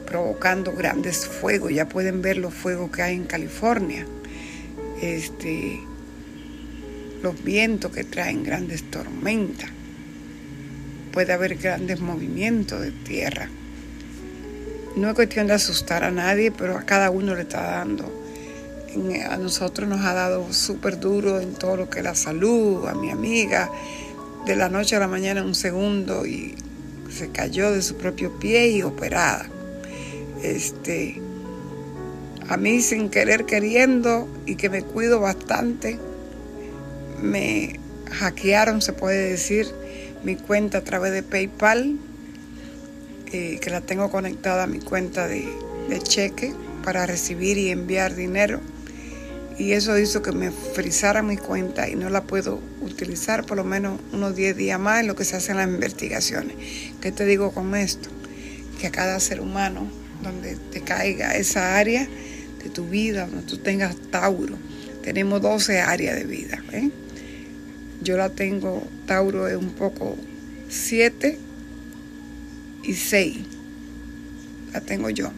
provocando 0.07 0.73
grandes 0.73 1.27
fuegos. 1.27 1.73
Ya 1.73 1.89
pueden 1.89 2.21
ver 2.21 2.37
los 2.37 2.53
fuegos 2.53 2.91
que 2.91 3.03
hay 3.03 3.17
en 3.17 3.25
California. 3.25 4.07
Este, 5.01 5.81
los 7.23 7.43
vientos 7.43 7.93
que 7.93 8.05
traen 8.05 8.45
grandes 8.45 8.83
tormentas. 8.91 9.71
Puede 11.13 11.33
haber 11.33 11.57
grandes 11.57 12.01
movimientos 12.01 12.83
de 12.83 12.91
tierra. 12.91 13.49
No 14.97 15.09
es 15.09 15.15
cuestión 15.15 15.47
de 15.47 15.55
asustar 15.55 16.05
a 16.05 16.11
nadie, 16.11 16.51
pero 16.51 16.77
a 16.77 16.83
cada 16.83 17.11
uno 17.11 17.35
le 17.35 17.43
está 17.43 17.63
dando. 17.63 18.13
A 19.31 19.37
nosotros 19.39 19.89
nos 19.89 20.05
ha 20.05 20.13
dado 20.13 20.53
súper 20.53 21.01
duro 21.01 21.41
en 21.41 21.55
todo 21.55 21.77
lo 21.77 21.89
que 21.89 22.01
es 22.01 22.05
la 22.05 22.15
salud, 22.15 22.87
a 22.87 22.95
mi 22.95 23.11
amiga, 23.11 23.71
de 24.45 24.55
la 24.55 24.69
noche 24.69 24.97
a 24.97 24.99
la 24.99 25.09
mañana 25.09 25.43
un 25.43 25.55
segundo 25.55 26.27
y 26.27 26.55
se 27.11 27.31
cayó 27.31 27.73
de 27.73 27.81
su 27.81 27.97
propio 27.97 28.39
pie 28.39 28.69
y 28.69 28.83
operada. 28.83 29.47
Este, 30.43 31.23
a 32.49 32.59
mí 32.59 32.83
sin 32.83 33.09
querer 33.09 33.47
queriendo 33.47 34.29
y 34.45 34.57
que 34.57 34.69
me 34.69 34.83
cuido 34.83 35.21
bastante, 35.21 35.99
me 37.23 37.79
hackearon, 38.11 38.83
se 38.83 38.93
puede 38.93 39.31
decir, 39.31 39.69
mi 40.23 40.37
cuenta 40.37 40.79
a 40.79 40.85
través 40.85 41.13
de 41.13 41.23
PayPal, 41.23 41.97
que 43.33 43.71
la 43.71 43.81
tengo 43.81 44.11
conectada 44.11 44.65
a 44.65 44.67
mi 44.67 44.79
cuenta 44.79 45.27
de, 45.27 45.49
cheque 46.03 46.53
para 46.85 47.07
recibir 47.07 47.57
y 47.59 47.71
enviar 47.71 48.15
dinero. 48.15 48.61
Y 49.59 49.73
eso 49.73 49.99
hizo 49.99 50.23
que 50.23 50.33
me 50.33 50.51
frizara 50.51 51.23
mi 51.23 51.37
cuenta 51.37 51.89
y 51.89 51.95
no 51.95 52.11
la 52.11 52.25
puedo 52.25 52.61
utilizar 52.81 53.45
por 53.45 53.57
lo 53.57 53.65
menos 53.65 54.01
unos 54.13 54.35
10 54.35 54.57
días 54.57 54.81
más 54.81 55.01
en 55.01 55.07
lo 55.07 55.15
que 55.15 55.25
se 55.25 55.37
hacen 55.37 55.57
las 55.57 55.69
investigaciones. 55.69 56.57
¿Qué 57.01 57.13
te 57.13 57.25
digo 57.25 57.53
con 57.53 57.75
esto? 57.75 58.09
Que 58.81 58.89
a 58.89 58.91
cada 58.91 59.19
ser 59.21 59.41
humano, 59.41 59.87
donde 60.23 60.57
te 60.71 60.81
caiga 60.83 61.35
esa 61.37 61.79
área 61.79 62.09
de 62.63 62.71
tu 62.71 62.87
vida, 62.87 63.27
donde 63.27 63.47
tú 63.47 63.59
tengas 63.59 63.97
Tauro, 64.11 64.57
tenemos 65.03 65.41
12 65.41 65.81
áreas 65.81 66.17
de 66.17 66.25
vida. 66.25 66.63
¿eh? 66.73 66.91
Yo 68.03 68.17
la 68.17 68.31
tengo, 68.31 68.83
Tauro 69.07 69.49
es 69.49 69.57
un 69.57 69.71
poco 69.71 70.17
7 70.69 71.39
y 72.83 72.95
6. 72.95 73.39
La 74.73 74.81
tengo 74.81 75.11
yo. 75.11 75.31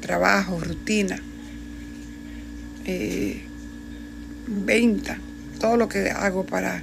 Trabajo, 0.00 0.58
rutina, 0.58 1.20
eh, 2.84 3.42
venta, 4.46 5.18
todo 5.60 5.76
lo 5.76 5.88
que 5.88 6.10
hago 6.10 6.44
para 6.44 6.82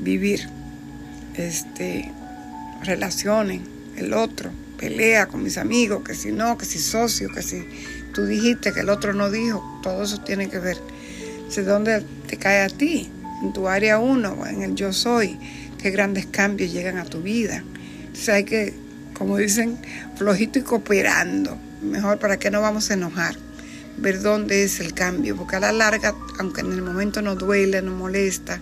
vivir. 0.00 0.48
Este, 1.36 2.12
relaciones, 2.82 3.60
el 3.96 4.12
otro, 4.12 4.50
pelea 4.78 5.26
con 5.26 5.42
mis 5.42 5.58
amigos, 5.58 6.04
que 6.04 6.14
si 6.14 6.30
no, 6.30 6.56
que 6.56 6.64
si 6.64 6.78
socio, 6.78 7.28
que 7.30 7.42
si 7.42 7.64
tú 8.12 8.24
dijiste 8.24 8.72
que 8.72 8.80
el 8.80 8.88
otro 8.88 9.14
no 9.14 9.30
dijo, 9.30 9.80
todo 9.82 10.04
eso 10.04 10.20
tiene 10.20 10.48
que 10.48 10.58
ver. 10.58 10.76
¿De 11.54 11.62
dónde 11.62 12.04
te 12.26 12.36
cae 12.36 12.62
a 12.62 12.68
ti? 12.68 13.10
en 13.44 13.52
tu 13.52 13.68
área 13.68 13.98
1, 13.98 14.46
en 14.46 14.62
el 14.62 14.74
yo 14.74 14.92
soy, 14.92 15.38
qué 15.80 15.90
grandes 15.90 16.26
cambios 16.26 16.72
llegan 16.72 16.98
a 16.98 17.04
tu 17.04 17.20
vida. 17.20 17.62
Entonces 18.00 18.28
hay 18.28 18.44
que, 18.44 18.74
como 19.14 19.36
dicen, 19.36 19.78
flojito 20.16 20.58
y 20.58 20.62
cooperando. 20.62 21.56
Mejor 21.82 22.18
para 22.18 22.38
que 22.38 22.50
no 22.50 22.60
vamos 22.60 22.90
a 22.90 22.94
enojar. 22.94 23.36
Ver 23.96 24.20
dónde 24.22 24.64
es 24.64 24.80
el 24.80 24.92
cambio, 24.92 25.36
porque 25.36 25.56
a 25.56 25.60
la 25.60 25.72
larga, 25.72 26.14
aunque 26.38 26.62
en 26.62 26.72
el 26.72 26.82
momento 26.82 27.22
nos 27.22 27.38
duele, 27.38 27.80
nos 27.80 27.94
molesta, 27.96 28.60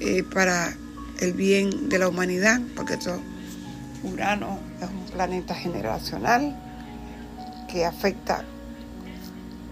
eh, 0.00 0.22
para 0.22 0.74
el 1.20 1.34
bien 1.34 1.90
de 1.90 1.98
la 1.98 2.08
humanidad, 2.08 2.60
porque 2.74 2.96
todo, 2.96 3.20
Urano 4.02 4.58
es 4.80 4.88
un 4.88 5.04
planeta 5.12 5.54
generacional 5.54 6.56
que 7.70 7.84
afecta 7.84 8.44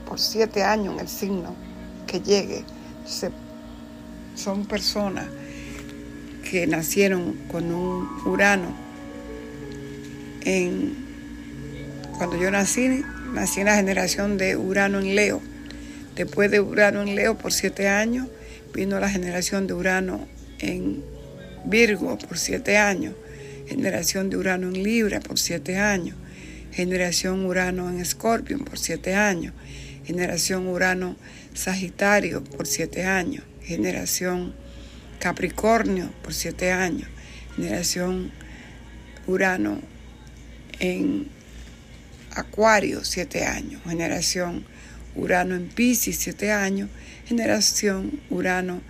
por 0.07 0.21
siete 0.21 0.63
años 0.63 0.95
en 0.95 1.01
el 1.01 1.09
signo 1.09 1.55
que 2.07 2.21
llegue. 2.21 2.65
Son 4.35 4.67
personas 4.67 5.27
que 6.51 6.67
nacieron 6.67 7.35
con 7.51 7.73
un 7.73 8.09
Urano. 8.27 8.88
Cuando 12.17 12.41
yo 12.41 12.51
nací, 12.51 13.05
nací 13.35 13.61
en 13.61 13.67
la 13.67 13.77
generación 13.77 14.39
de 14.39 14.57
Urano 14.57 14.99
en 14.99 15.15
Leo. 15.15 15.43
Después 16.17 16.51
de 16.51 16.59
Urano 16.59 17.03
en 17.03 17.15
Leo 17.15 17.37
por 17.37 17.53
siete 17.53 17.87
años, 17.87 18.29
vino 18.73 18.99
la 18.99 19.11
generación 19.11 19.67
de 19.67 19.75
Urano 19.75 20.27
en 20.59 21.05
Virgo 21.67 22.17
por 22.17 22.39
siete 22.39 22.79
años, 22.79 23.15
generación 23.67 24.31
de 24.31 24.39
Urano 24.39 24.69
en 24.69 24.83
Libra 24.83 25.21
por 25.21 25.39
siete 25.39 25.77
años, 25.77 26.17
generación 26.73 27.45
Urano 27.45 27.91
en 27.91 28.01
Escorpio 28.01 28.59
por 28.59 28.79
siete 28.79 29.15
años, 29.15 29.53
generación 30.07 30.67
Urano 30.67 31.17
Sagitario 31.53 32.43
por 32.43 32.67
siete 32.67 33.05
años, 33.05 33.45
generación 33.63 34.55
Capricornio 35.19 36.11
por 36.23 36.33
siete 36.33 36.73
años, 36.73 37.11
generación 37.55 38.31
Urano 39.27 39.98
en 40.81 41.29
Acuario 42.35 43.05
siete 43.05 43.45
años, 43.45 43.81
generación 43.85 44.65
Urano 45.17 45.55
en 45.55 45.69
Pisces 45.69 46.19
siete 46.19 46.53
años, 46.53 46.89
generación 47.27 48.21
Urano 48.31 48.81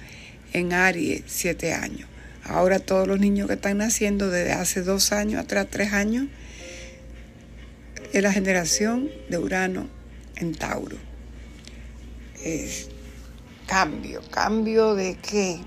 en 0.53 0.73
Aries 0.73 1.23
siete 1.27 1.73
años. 1.73 2.09
Ahora 2.45 2.79
todos 2.79 3.07
los 3.07 3.21
niños 3.21 3.47
que 3.47 3.55
están 3.55 3.79
naciendo 3.79 4.31
desde 4.31 4.53
hace 4.53 4.83
dos 4.83 5.13
años, 5.13 5.41
atrás 5.41 5.67
tres 5.71 5.93
años, 5.93 6.29
es 8.13 8.23
la 8.23 8.33
generación 8.33 9.11
de 9.29 9.39
Urano 9.39 9.89
en 10.37 10.55
Tauro. 10.55 10.97
Es, 12.43 12.89
cambio. 13.67 14.23
¿Cambio 14.31 14.95
de 14.95 15.17
qué? 15.17 15.61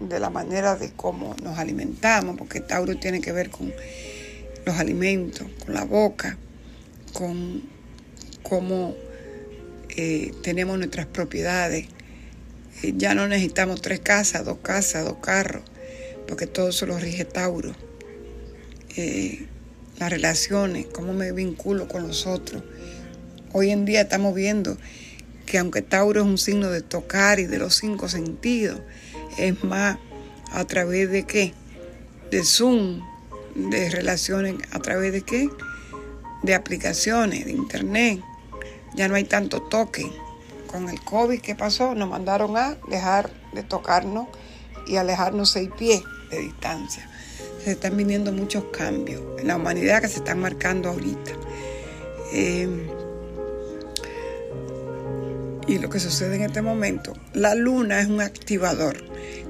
De 0.00 0.18
la 0.18 0.28
manera 0.28 0.74
de 0.74 0.90
cómo 0.92 1.36
nos 1.42 1.58
alimentamos, 1.58 2.36
porque 2.36 2.60
Tauro 2.60 2.96
tiene 2.96 3.20
que 3.20 3.32
ver 3.32 3.50
con 3.50 3.72
los 4.64 4.78
alimentos, 4.78 5.46
con 5.64 5.74
la 5.74 5.84
boca, 5.84 6.38
con 7.12 7.62
cómo 8.42 8.94
eh, 9.96 10.32
tenemos 10.42 10.78
nuestras 10.78 11.06
propiedades. 11.06 11.86
Eh, 12.82 12.94
ya 12.96 13.14
no 13.14 13.28
necesitamos 13.28 13.82
tres 13.82 14.00
casas, 14.00 14.44
dos 14.44 14.58
casas, 14.62 15.04
dos 15.04 15.18
carros, 15.18 15.62
porque 16.26 16.46
todo 16.46 16.70
eso 16.70 16.86
lo 16.86 16.98
rige 16.98 17.24
Tauro. 17.24 17.74
Eh, 18.96 19.46
las 19.98 20.10
relaciones, 20.10 20.86
cómo 20.92 21.12
me 21.12 21.32
vinculo 21.32 21.88
con 21.88 22.06
los 22.06 22.26
otros. 22.26 22.62
Hoy 23.52 23.70
en 23.70 23.84
día 23.84 24.02
estamos 24.02 24.34
viendo 24.34 24.76
que 25.46 25.58
aunque 25.58 25.82
Tauro 25.82 26.22
es 26.22 26.26
un 26.26 26.38
signo 26.38 26.70
de 26.70 26.80
tocar 26.80 27.38
y 27.38 27.46
de 27.46 27.58
los 27.58 27.76
cinco 27.76 28.08
sentidos, 28.08 28.80
es 29.38 29.62
más 29.62 29.98
a 30.50 30.64
través 30.64 31.10
de 31.10 31.24
qué? 31.24 31.52
De 32.30 32.44
Zoom, 32.44 33.00
de 33.54 33.90
relaciones, 33.90 34.56
a 34.72 34.78
través 34.80 35.12
de 35.12 35.22
qué? 35.22 35.48
De 36.42 36.54
aplicaciones, 36.54 37.44
de 37.44 37.52
internet. 37.52 38.20
Ya 38.94 39.08
no 39.08 39.14
hay 39.14 39.24
tanto 39.24 39.62
toque. 39.62 40.10
Con 40.66 40.88
el 40.88 41.00
COVID 41.00 41.40
que 41.40 41.54
pasó, 41.54 41.94
nos 41.94 42.08
mandaron 42.08 42.56
a 42.56 42.76
dejar 42.88 43.30
de 43.52 43.62
tocarnos 43.62 44.26
y 44.86 44.96
alejarnos 44.96 45.50
seis 45.50 45.70
pies 45.78 46.02
de 46.30 46.38
distancia. 46.40 47.08
Se 47.62 47.72
están 47.72 47.96
viniendo 47.96 48.32
muchos 48.32 48.64
cambios 48.76 49.22
en 49.38 49.46
la 49.46 49.56
humanidad 49.56 50.02
que 50.02 50.08
se 50.08 50.18
están 50.18 50.40
marcando 50.40 50.90
ahorita. 50.90 51.32
Eh, 52.32 52.68
y 55.66 55.78
lo 55.78 55.88
que 55.88 55.98
sucede 55.98 56.36
en 56.36 56.42
este 56.42 56.60
momento, 56.60 57.14
la 57.32 57.54
luna 57.54 58.00
es 58.00 58.08
un 58.08 58.20
activador. 58.20 59.02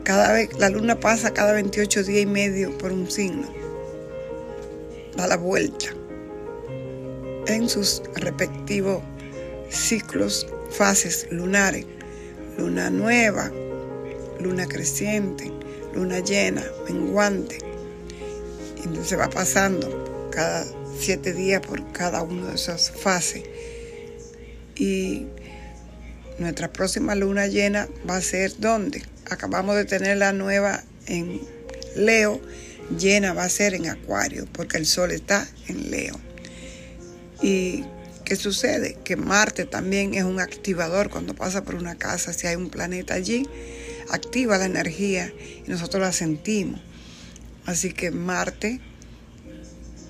Cada 0.04 0.32
vez, 0.32 0.50
la 0.58 0.68
luna 0.68 1.00
pasa 1.00 1.32
cada 1.32 1.52
28 1.54 2.04
días 2.04 2.22
y 2.22 2.26
medio 2.26 2.76
por 2.78 2.92
un 2.92 3.10
signo. 3.10 3.63
Da 5.16 5.26
la 5.26 5.36
vuelta 5.36 5.86
en 7.46 7.68
sus 7.68 8.02
respectivos 8.14 9.02
ciclos, 9.68 10.46
fases 10.70 11.26
lunares. 11.30 11.86
Luna 12.58 12.90
nueva, 12.90 13.50
luna 14.40 14.66
creciente, 14.66 15.50
luna 15.94 16.20
llena, 16.20 16.64
menguante. 16.88 17.58
Entonces 18.84 19.18
va 19.18 19.28
pasando 19.28 20.28
cada 20.30 20.64
siete 20.98 21.32
días 21.32 21.60
por 21.66 21.92
cada 21.92 22.22
una 22.22 22.48
de 22.48 22.54
esas 22.54 22.90
fases. 22.90 23.42
Y 24.76 25.26
nuestra 26.38 26.72
próxima 26.72 27.14
luna 27.14 27.46
llena 27.46 27.88
va 28.08 28.16
a 28.16 28.22
ser 28.22 28.52
¿dónde? 28.58 29.02
Acabamos 29.30 29.76
de 29.76 29.84
tener 29.84 30.18
la 30.18 30.32
nueva 30.32 30.82
en 31.06 31.40
Leo, 31.96 32.40
llena 32.98 33.32
va 33.32 33.44
a 33.44 33.48
ser 33.48 33.74
en 33.74 33.88
Acuario, 33.88 34.46
porque 34.52 34.76
el 34.76 34.86
Sol 34.86 35.10
está 35.10 35.48
en 35.68 35.90
Leo. 35.90 36.18
¿Y 37.42 37.84
qué 38.24 38.36
sucede? 38.36 38.96
Que 39.04 39.16
Marte 39.16 39.64
también 39.64 40.14
es 40.14 40.24
un 40.24 40.40
activador 40.40 41.10
cuando 41.10 41.34
pasa 41.34 41.64
por 41.64 41.74
una 41.74 41.96
casa, 41.96 42.32
si 42.32 42.46
hay 42.46 42.56
un 42.56 42.70
planeta 42.70 43.14
allí, 43.14 43.48
activa 44.10 44.58
la 44.58 44.66
energía 44.66 45.32
y 45.66 45.70
nosotros 45.70 46.02
la 46.02 46.12
sentimos. 46.12 46.80
Así 47.66 47.92
que 47.92 48.10
Marte, 48.10 48.80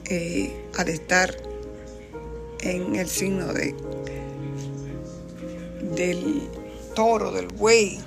eh, 0.06 0.52
al 0.76 0.88
estar 0.88 1.34
en 2.60 2.96
el 2.96 3.08
signo 3.08 3.52
de 3.52 3.74
del 5.94 6.48
toro, 6.94 7.30
del 7.30 7.46
buey, 7.46 7.98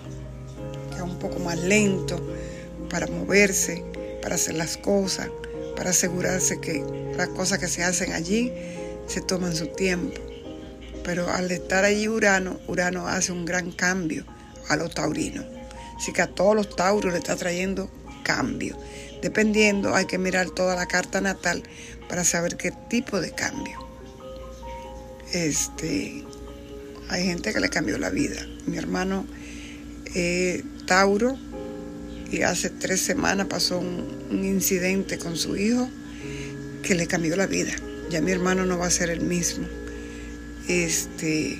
que 0.89 0.95
es 0.97 1.01
un 1.01 1.17
poco 1.19 1.39
más 1.39 1.57
lento 1.59 2.19
para 2.89 3.07
moverse, 3.07 3.83
para 4.27 4.35
hacer 4.35 4.55
las 4.55 4.75
cosas, 4.75 5.29
para 5.77 5.91
asegurarse 5.91 6.59
que 6.59 6.83
las 7.15 7.29
cosas 7.29 7.59
que 7.59 7.69
se 7.69 7.81
hacen 7.81 8.11
allí 8.11 8.51
se 9.07 9.21
toman 9.21 9.55
su 9.55 9.67
tiempo. 9.67 10.19
Pero 11.05 11.31
al 11.31 11.49
estar 11.49 11.85
allí 11.85 12.09
Urano, 12.09 12.59
Urano 12.67 13.07
hace 13.07 13.31
un 13.31 13.45
gran 13.45 13.71
cambio 13.71 14.25
a 14.67 14.75
los 14.75 14.93
taurinos. 14.93 15.45
Así 15.95 16.11
que 16.11 16.23
a 16.23 16.27
todos 16.27 16.57
los 16.57 16.75
tauros 16.75 17.13
le 17.13 17.19
está 17.19 17.37
trayendo 17.37 17.89
cambio. 18.25 18.77
Dependiendo, 19.21 19.95
hay 19.95 20.07
que 20.07 20.17
mirar 20.17 20.49
toda 20.49 20.75
la 20.75 20.87
carta 20.87 21.21
natal 21.21 21.63
para 22.09 22.25
saber 22.25 22.57
qué 22.57 22.73
tipo 22.89 23.21
de 23.21 23.31
cambio. 23.31 23.79
Este, 25.31 26.25
hay 27.07 27.23
gente 27.23 27.53
que 27.53 27.61
le 27.61 27.69
cambió 27.69 27.97
la 27.97 28.09
vida. 28.09 28.45
Mi 28.65 28.77
hermano 28.77 29.25
eh, 30.15 30.65
Tauro 30.85 31.37
y 32.31 32.41
hace 32.41 32.69
tres 32.69 33.01
semanas 33.01 33.47
pasó 33.47 33.79
un, 33.79 34.17
incidente 34.43 35.17
con 35.17 35.37
su 35.37 35.55
hijo 35.55 35.89
que 36.83 36.95
le 36.95 37.07
cambió 37.07 37.35
la 37.35 37.47
vida. 37.47 37.71
Ya 38.09 38.21
mi 38.21 38.31
hermano 38.31 38.65
no 38.65 38.77
va 38.77 38.87
a 38.87 38.91
ser 38.91 39.09
el 39.09 39.21
mismo. 39.21 39.67
Este, 40.67 41.59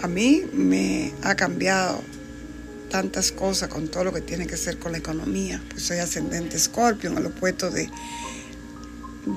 a 0.00 0.08
mí 0.08 0.44
me 0.52 1.12
ha 1.22 1.34
cambiado 1.34 2.02
tantas 2.90 3.32
cosas 3.32 3.68
con 3.68 3.88
todo 3.88 4.04
lo 4.04 4.12
que 4.12 4.20
tiene 4.20 4.46
que 4.46 4.56
ver 4.56 4.78
con 4.78 4.92
la 4.92 4.98
economía. 4.98 5.62
Pues 5.70 5.82
soy 5.82 5.98
ascendente 5.98 6.58
Scorpio 6.58 7.10
en 7.10 7.18
el 7.18 7.26
opuesto 7.26 7.70
de, 7.70 7.88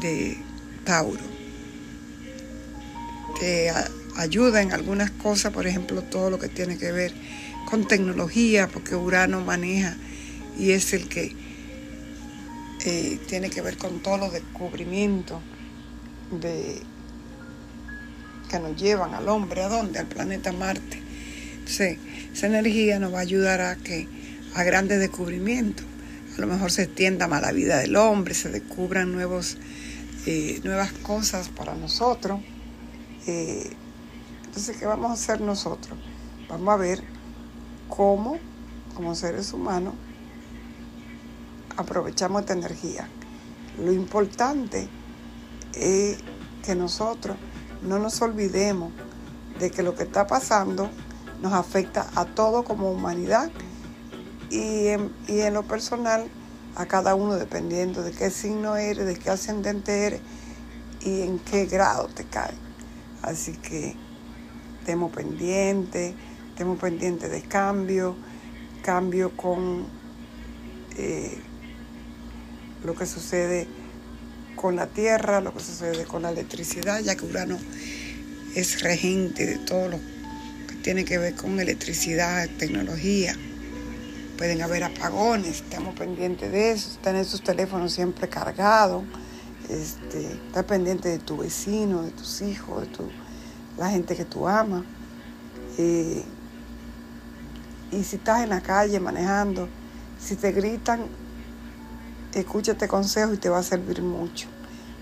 de 0.02 0.38
Tauro 0.84 1.36
te 3.40 3.72
ayuda 4.16 4.62
en 4.62 4.72
algunas 4.72 5.12
cosas, 5.12 5.52
por 5.52 5.68
ejemplo, 5.68 6.02
todo 6.02 6.30
lo 6.30 6.40
que 6.40 6.48
tiene 6.48 6.78
que 6.78 6.92
ver 6.92 7.14
con 7.70 7.88
tecnología, 7.88 8.68
porque 8.68 8.96
Urano 8.96 9.42
maneja 9.42 9.96
y 10.58 10.72
es 10.72 10.94
el 10.94 11.08
que 11.08 11.36
eh, 12.86 13.20
tiene 13.28 13.50
que 13.50 13.62
ver 13.62 13.78
con 13.78 14.00
todos 14.00 14.20
los 14.20 14.34
descubrimientos 14.34 15.42
de, 16.32 16.82
que 18.50 18.60
nos 18.60 18.80
llevan 18.80 19.14
al 19.14 19.28
hombre, 19.28 19.64
¿a 19.64 19.70
dónde? 19.70 20.00
Al 20.00 20.08
planeta 20.08 20.52
Marte. 20.52 21.02
Entonces, 21.54 21.98
esa 22.34 22.48
energía 22.48 23.00
nos 23.00 23.14
va 23.14 23.20
a 23.20 23.22
ayudar 23.22 23.62
a 23.62 23.76
que 23.76 24.08
a 24.54 24.64
grandes 24.64 25.00
descubrimientos. 25.00 25.86
A 26.38 26.42
lo 26.42 26.48
mejor 26.48 26.72
se 26.72 26.84
extienda 26.84 27.28
más 27.28 27.42
la 27.42 27.52
vida 27.52 27.80
del 27.80 27.96
hombre, 27.96 28.34
se 28.34 28.50
descubran 28.50 29.12
nuevos, 29.12 29.58
eh, 30.26 30.60
nuevas 30.64 30.92
cosas 30.92 31.50
para 31.50 31.74
nosotros. 31.76 32.40
Eh, 33.26 33.70
entonces, 34.46 34.78
¿qué 34.78 34.86
vamos 34.86 35.12
a 35.12 35.14
hacer 35.14 35.42
nosotros? 35.42 35.98
Vamos 36.48 36.74
a 36.74 36.78
ver 36.78 37.15
cómo, 37.90 38.38
como 38.96 39.16
seres 39.16 39.54
humanos, 39.54 39.94
aprovechamos 41.78 42.42
esta 42.42 42.54
energía. 42.54 43.08
Lo 43.78 43.92
importante 43.92 44.88
es 45.74 46.18
que 46.64 46.76
nosotros 46.76 47.38
no 47.82 48.00
nos 48.00 48.22
olvidemos 48.22 48.92
de 49.60 49.72
que 49.72 49.84
lo 49.84 49.96
que 49.96 50.04
está 50.04 50.28
pasando 50.28 50.90
nos 51.42 51.54
afecta 51.54 52.10
a 52.16 52.26
todos 52.26 52.66
como 52.66 52.92
humanidad 52.92 53.52
y 54.50 54.88
en, 54.88 55.12
y 55.28 55.42
en 55.42 55.54
lo 55.54 55.64
personal 55.64 56.28
a 56.76 56.86
cada 56.86 57.16
uno 57.16 57.36
dependiendo 57.36 58.04
de 58.04 58.12
qué 58.12 58.30
signo 58.30 58.76
eres, 58.76 59.06
de 59.06 59.16
qué 59.16 59.30
ascendente 59.30 60.06
eres 60.06 60.22
y 61.02 61.22
en 61.22 61.40
qué 61.40 61.66
grado 61.66 62.08
te 62.08 62.26
cae. 62.26 62.54
Así 63.22 63.54
que 63.54 63.96
estemos 64.80 65.12
pendientes, 65.12 66.14
estemos 66.56 66.80
pendientes 66.80 67.30
de 67.30 67.42
cambio, 67.42 68.16
cambio 68.82 69.36
con 69.36 69.86
eh, 70.98 71.38
lo 72.86 72.96
que 72.96 73.06
sucede 73.06 73.68
con 74.56 74.78
la 74.78 74.88
tierra, 74.88 75.42
lo 75.42 75.54
que 75.54 75.60
sucede 75.60 76.06
con 76.06 76.22
la 76.22 76.30
electricidad, 76.30 77.02
ya 77.02 77.16
que 77.16 77.26
Urano 77.26 77.58
es 78.56 78.82
regente 78.82 79.46
de 79.46 79.58
todo 79.58 79.90
lo 79.90 80.00
que 80.70 80.76
tiene 80.82 81.04
que 81.04 81.18
ver 81.18 81.36
con 81.36 81.60
electricidad, 81.60 82.48
tecnología. 82.58 83.36
Pueden 84.38 84.62
haber 84.62 84.86
apagones, 84.86 85.58
estamos 85.58 85.94
pendientes 85.94 86.54
de 86.54 86.72
eso, 86.72 86.98
tener 87.04 87.26
sus 87.26 87.44
teléfonos 87.44 87.92
siempre 87.92 88.30
cargados 88.30 89.04
este, 89.68 90.26
estar 90.48 90.66
pendiente 90.66 91.10
de 91.10 91.20
tu 91.20 91.36
vecino, 91.36 92.04
de 92.04 92.12
tus 92.12 92.42
hijos, 92.42 92.84
de 92.84 92.88
tu, 92.88 93.10
la 93.78 93.90
gente 93.90 94.16
que 94.16 94.24
tú 94.24 94.48
amas. 94.48 94.86
Eh, 95.78 96.24
y 97.92 98.04
si 98.04 98.18
estás 98.18 98.44
en 98.44 98.50
la 98.50 98.62
calle 98.62 99.00
manejando, 99.00 99.68
si 100.20 100.36
te 100.36 100.52
gritan, 100.52 101.06
escúchate 102.34 102.88
consejo 102.88 103.34
y 103.34 103.38
te 103.38 103.50
va 103.50 103.60
a 103.60 103.64
servir 103.64 104.02
mucho. 104.02 104.48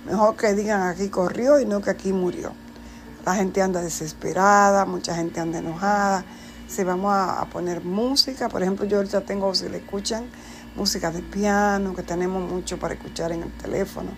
Mejor 0.05 0.35
que 0.35 0.53
digan 0.53 0.81
aquí 0.81 1.09
corrió 1.09 1.59
y 1.59 1.65
no 1.65 1.81
que 1.81 1.89
aquí 1.89 2.13
murió. 2.13 2.53
La 3.25 3.35
gente 3.35 3.61
anda 3.61 3.81
desesperada, 3.81 4.85
mucha 4.85 5.15
gente 5.15 5.39
anda 5.39 5.59
enojada. 5.59 6.25
Si 6.67 6.83
vamos 6.83 7.13
a, 7.13 7.41
a 7.41 7.49
poner 7.49 7.83
música, 7.83 8.49
por 8.49 8.61
ejemplo, 8.61 8.85
yo 8.85 8.97
ahorita 8.97 9.21
tengo, 9.21 9.53
si 9.55 9.69
le 9.69 9.77
escuchan, 9.77 10.25
música 10.75 11.11
de 11.11 11.21
piano, 11.21 11.95
que 11.95 12.03
tenemos 12.03 12.49
mucho 12.49 12.77
para 12.79 12.95
escuchar 12.95 13.31
en 13.31 13.43
el 13.43 13.51
teléfono 13.53 14.11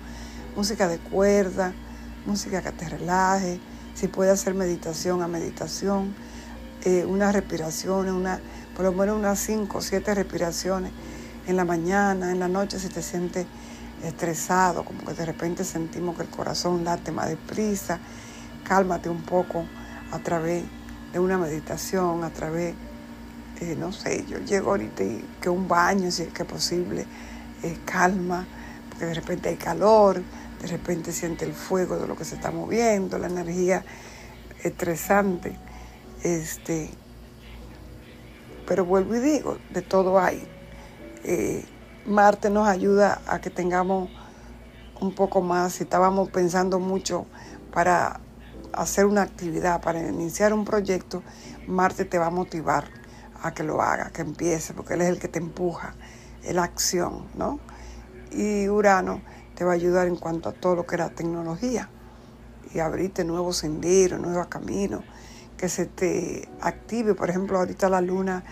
música 0.55 0.87
de 0.87 0.97
cuerda, 0.97 1.73
música 2.25 2.61
que 2.61 2.71
te 2.71 2.87
relaje, 2.87 3.59
si 3.93 4.07
puede 4.07 4.31
hacer 4.31 4.53
meditación 4.53 5.21
a 5.21 5.27
meditación, 5.27 6.15
eh, 6.85 7.03
unas 7.03 7.33
respiraciones, 7.33 8.13
una, 8.13 8.39
por 8.75 8.85
lo 8.85 8.93
menos 8.93 9.17
unas 9.17 9.39
5 9.39 9.77
o 9.77 9.81
7 9.81 10.13
respiraciones 10.13 10.91
en 11.47 11.57
la 11.57 11.65
mañana, 11.65 12.31
en 12.31 12.39
la 12.39 12.47
noche 12.47 12.79
si 12.79 12.89
te 12.89 13.01
sientes 13.01 13.47
estresado, 14.03 14.85
como 14.85 15.03
que 15.03 15.13
de 15.13 15.25
repente 15.25 15.63
sentimos 15.63 16.15
que 16.15 16.21
el 16.21 16.29
corazón 16.29 16.83
late 16.83 17.11
más 17.11 17.29
deprisa, 17.29 17.99
cálmate 18.63 19.09
un 19.09 19.23
poco 19.23 19.65
a 20.11 20.19
través 20.19 20.63
de 21.11 21.19
una 21.19 21.37
meditación, 21.39 22.23
a 22.23 22.29
través, 22.29 22.75
no 23.77 23.91
sé, 23.91 24.23
yo 24.27 24.37
llego 24.39 24.69
ahorita 24.69 25.03
y 25.03 25.25
que 25.41 25.49
un 25.49 25.67
baño, 25.67 26.11
si 26.11 26.23
es 26.23 26.33
que 26.33 26.45
posible, 26.45 27.07
eh, 27.63 27.79
calma, 27.83 28.45
porque 28.89 29.05
de 29.05 29.13
repente 29.15 29.49
hay 29.49 29.55
calor, 29.55 30.21
de 30.61 30.67
repente 30.67 31.11
siente 31.11 31.45
el 31.45 31.53
fuego 31.53 31.97
de 31.97 32.07
lo 32.07 32.15
que 32.15 32.25
se 32.25 32.35
está 32.35 32.51
moviendo, 32.51 33.17
la 33.17 33.27
energía 33.27 33.83
estresante. 34.63 35.64
Este, 36.25 36.89
pero 38.65 38.83
vuelvo 38.83 39.15
y 39.15 39.19
digo, 39.19 39.59
de 39.69 39.83
todo 39.83 40.19
hay. 40.19 40.43
Eh, 41.23 41.63
Marte 42.07 42.49
nos 42.49 42.67
ayuda 42.67 43.21
a 43.27 43.39
que 43.41 43.51
tengamos 43.51 44.09
un 44.99 45.13
poco 45.13 45.41
más, 45.41 45.73
si 45.73 45.83
estábamos 45.83 46.31
pensando 46.31 46.79
mucho 46.79 47.27
para 47.71 48.19
hacer 48.73 49.05
una 49.05 49.21
actividad, 49.21 49.83
para 49.83 49.99
iniciar 49.99 50.51
un 50.51 50.65
proyecto, 50.65 51.21
Marte 51.67 52.05
te 52.05 52.17
va 52.17 52.25
a 52.25 52.31
motivar 52.31 52.85
a 53.43 53.53
que 53.53 53.61
lo 53.61 53.79
haga, 53.83 54.09
que 54.09 54.23
empiece, 54.23 54.73
porque 54.73 54.95
él 54.95 55.01
es 55.01 55.09
el 55.09 55.19
que 55.19 55.27
te 55.27 55.37
empuja, 55.37 55.93
es 56.43 56.55
la 56.55 56.63
acción, 56.63 57.27
¿no? 57.35 57.59
Y 58.31 58.67
Urano 58.67 59.21
te 59.53 59.63
va 59.63 59.73
a 59.73 59.75
ayudar 59.75 60.07
en 60.07 60.15
cuanto 60.15 60.49
a 60.49 60.53
todo 60.53 60.75
lo 60.75 60.87
que 60.87 60.95
era 60.95 61.09
tecnología 61.09 61.87
y 62.73 62.79
abrirte 62.79 63.23
nuevos 63.23 63.57
senderos, 63.57 64.19
nuevos 64.19 64.47
caminos, 64.47 65.03
que 65.57 65.69
se 65.69 65.85
te 65.85 66.49
active, 66.61 67.15
por 67.15 67.29
ejemplo, 67.29 67.57
ahorita 67.57 67.89
la 67.89 68.01
luna 68.01 68.43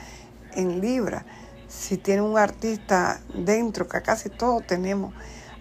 en 0.55 0.81
Libra. 0.81 1.25
Si 1.67 1.97
tiene 1.97 2.21
un 2.21 2.37
artista 2.37 3.19
dentro, 3.33 3.87
que 3.87 4.01
casi 4.01 4.29
todos 4.29 4.65
tenemos, 4.65 5.13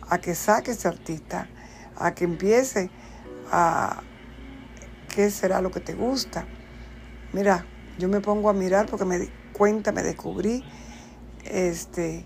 a 0.09 0.19
que 0.19 0.35
saque 0.35 0.73
ese 0.73 0.89
artista, 0.89 1.49
a 1.97 2.15
que 2.15 2.25
empiece 2.25 2.91
a 3.51 4.03
qué 5.15 5.31
será 5.31 5.61
lo 5.61 5.71
que 5.71 5.81
te 5.81 5.95
gusta. 5.95 6.47
Mira, 7.33 7.67
yo 7.99 8.09
me 8.09 8.21
pongo 8.21 8.51
a 8.51 8.53
mirar 8.53 8.87
porque 8.87 9.05
me 9.05 9.19
di 9.19 9.31
cuenta, 9.53 9.93
me 9.93 10.03
descubrí 10.03 10.65
este, 11.45 12.25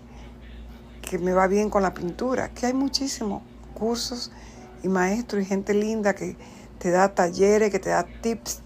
que 1.01 1.17
me 1.17 1.33
va 1.33 1.47
bien 1.47 1.69
con 1.69 1.83
la 1.83 1.93
pintura, 1.93 2.49
que 2.49 2.65
hay 2.65 2.73
muchísimos 2.73 3.43
cursos 3.73 4.31
y 4.83 4.89
maestros 4.89 5.43
y 5.43 5.45
gente 5.45 5.73
linda 5.73 6.13
que 6.13 6.35
te 6.79 6.91
da 6.91 7.13
talleres, 7.13 7.71
que 7.71 7.79
te 7.79 7.89
da 7.89 8.03
tips 8.03 8.61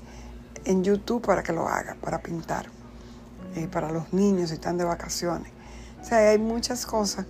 en 0.66 0.84
YouTube 0.84 1.22
para 1.22 1.44
que 1.44 1.54
lo 1.54 1.68
hagas, 1.68 1.98
para 1.98 2.22
pintar, 2.22 2.68
eh, 3.56 3.68
para 3.68 3.92
los 3.92 4.14
niños 4.14 4.50
si 4.50 4.56
están 4.56 4.78
de 4.78 4.84
vacaciones. 4.84 5.52
O 6.02 6.06
sea, 6.06 6.30
hay 6.30 6.38
muchas 6.38 6.86
cosas, 6.86 7.26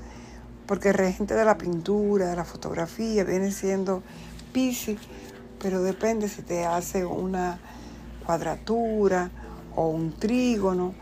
porque 0.66 0.90
el 0.90 0.96
regente 0.96 1.34
de 1.34 1.46
la 1.46 1.58
pintura, 1.58 2.28
de 2.28 2.36
la 2.36 2.46
fotografía, 2.46 3.24
viene 3.24 3.52
siendo 3.52 4.04
Pisces, 4.54 4.98
pero 5.62 5.82
depende 5.82 6.28
si 6.28 6.42
te 6.42 6.66
hace 6.66 7.06
una 7.06 7.60
cuadratura 8.26 9.30
o 9.76 9.88
un 9.88 10.18
trígono, 10.18 10.94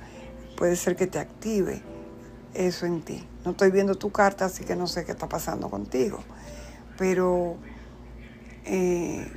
puede 0.57 0.75
ser 0.75 0.95
que 0.95 1.07
te 1.07 1.19
active 1.19 1.81
eso 2.53 2.85
en 2.85 3.01
ti. 3.01 3.25
No 3.45 3.51
estoy 3.51 3.71
viendo 3.71 3.95
tu 3.95 4.11
carta, 4.11 4.45
así 4.45 4.63
que 4.63 4.75
no 4.75 4.87
sé 4.87 5.05
qué 5.05 5.11
está 5.11 5.29
pasando 5.29 5.69
contigo. 5.69 6.19
Pero 6.97 7.55
eh, 8.65 9.31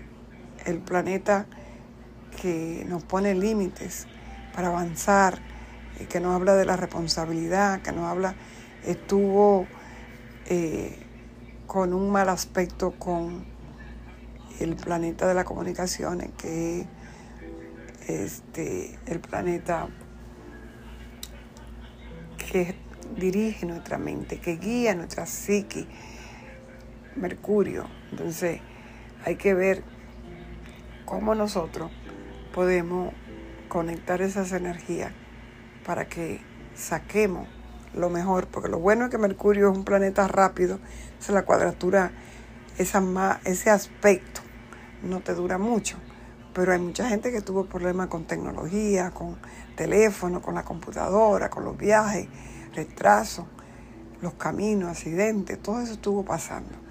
el 0.66 0.78
planeta 0.78 1.46
que 2.40 2.84
nos 2.88 3.02
pone 3.02 3.34
límites 3.34 4.06
para 4.54 4.68
avanzar, 4.68 5.38
eh, 5.98 6.06
que 6.06 6.20
nos 6.20 6.34
habla 6.34 6.54
de 6.54 6.64
la 6.64 6.76
responsabilidad, 6.76 7.82
que 7.82 7.92
nos 7.92 8.04
habla, 8.04 8.34
estuvo 8.84 9.66
eh, 10.46 10.98
con 11.66 11.94
un 11.94 12.10
mal 12.10 12.28
aspecto 12.28 12.92
con 12.92 13.44
el 14.60 14.76
planeta 14.76 15.26
de 15.26 15.34
las 15.34 15.44
comunicaciones, 15.44 16.30
que 16.36 16.80
es 16.80 16.86
este, 18.08 18.98
el 19.06 19.20
planeta 19.20 19.88
que 22.36 22.74
dirige 23.16 23.66
nuestra 23.66 23.98
mente, 23.98 24.40
que 24.40 24.56
guía 24.56 24.94
nuestra 24.94 25.26
psique, 25.26 25.86
Mercurio. 27.16 27.86
Entonces 28.10 28.60
hay 29.24 29.36
que 29.36 29.54
ver 29.54 29.84
cómo 31.04 31.34
nosotros 31.34 31.90
podemos 32.52 33.12
conectar 33.68 34.22
esas 34.22 34.52
energías 34.52 35.12
para 35.84 36.06
que 36.06 36.40
saquemos 36.74 37.48
lo 37.94 38.10
mejor, 38.10 38.46
porque 38.48 38.68
lo 38.68 38.78
bueno 38.78 39.04
es 39.06 39.10
que 39.10 39.18
Mercurio 39.18 39.70
es 39.70 39.76
un 39.76 39.84
planeta 39.84 40.28
rápido, 40.28 40.78
es 41.20 41.28
la 41.28 41.42
cuadratura, 41.42 42.12
esa, 42.78 43.40
ese 43.44 43.70
aspecto 43.70 44.40
no 45.02 45.20
te 45.20 45.34
dura 45.34 45.58
mucho, 45.58 45.96
pero 46.54 46.72
hay 46.72 46.78
mucha 46.78 47.08
gente 47.08 47.32
que 47.32 47.40
tuvo 47.40 47.66
problemas 47.66 48.08
con 48.08 48.26
tecnología, 48.26 49.10
con 49.10 49.38
teléfono, 49.76 50.40
con 50.40 50.54
la 50.54 50.64
computadora, 50.64 51.50
con 51.50 51.64
los 51.64 51.76
viajes, 51.76 52.28
retrasos, 52.74 53.46
los 54.20 54.34
caminos, 54.34 54.90
accidentes, 54.90 55.60
todo 55.60 55.80
eso 55.80 55.94
estuvo 55.94 56.24
pasando. 56.24 56.82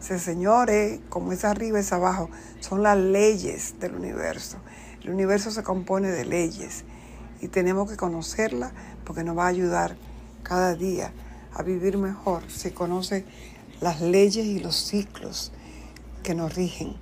Ese 0.00 0.18
señores, 0.18 1.00
como 1.08 1.32
es 1.32 1.44
arriba 1.44 1.80
es 1.80 1.92
abajo, 1.92 2.30
son 2.60 2.82
las 2.82 2.96
leyes 2.96 3.78
del 3.80 3.96
universo. 3.96 4.58
El 5.02 5.10
universo 5.10 5.50
se 5.50 5.62
compone 5.62 6.08
de 6.08 6.24
leyes 6.24 6.84
y 7.40 7.48
tenemos 7.48 7.90
que 7.90 7.96
conocerla 7.96 8.72
porque 9.04 9.24
nos 9.24 9.36
va 9.36 9.44
a 9.44 9.48
ayudar 9.48 9.96
cada 10.42 10.74
día 10.74 11.12
a 11.54 11.62
vivir 11.62 11.98
mejor 11.98 12.42
si 12.48 12.70
conoce 12.70 13.24
las 13.80 14.00
leyes 14.00 14.44
y 14.46 14.58
los 14.58 14.76
ciclos 14.76 15.52
que 16.22 16.34
nos 16.34 16.54
rigen 16.54 16.94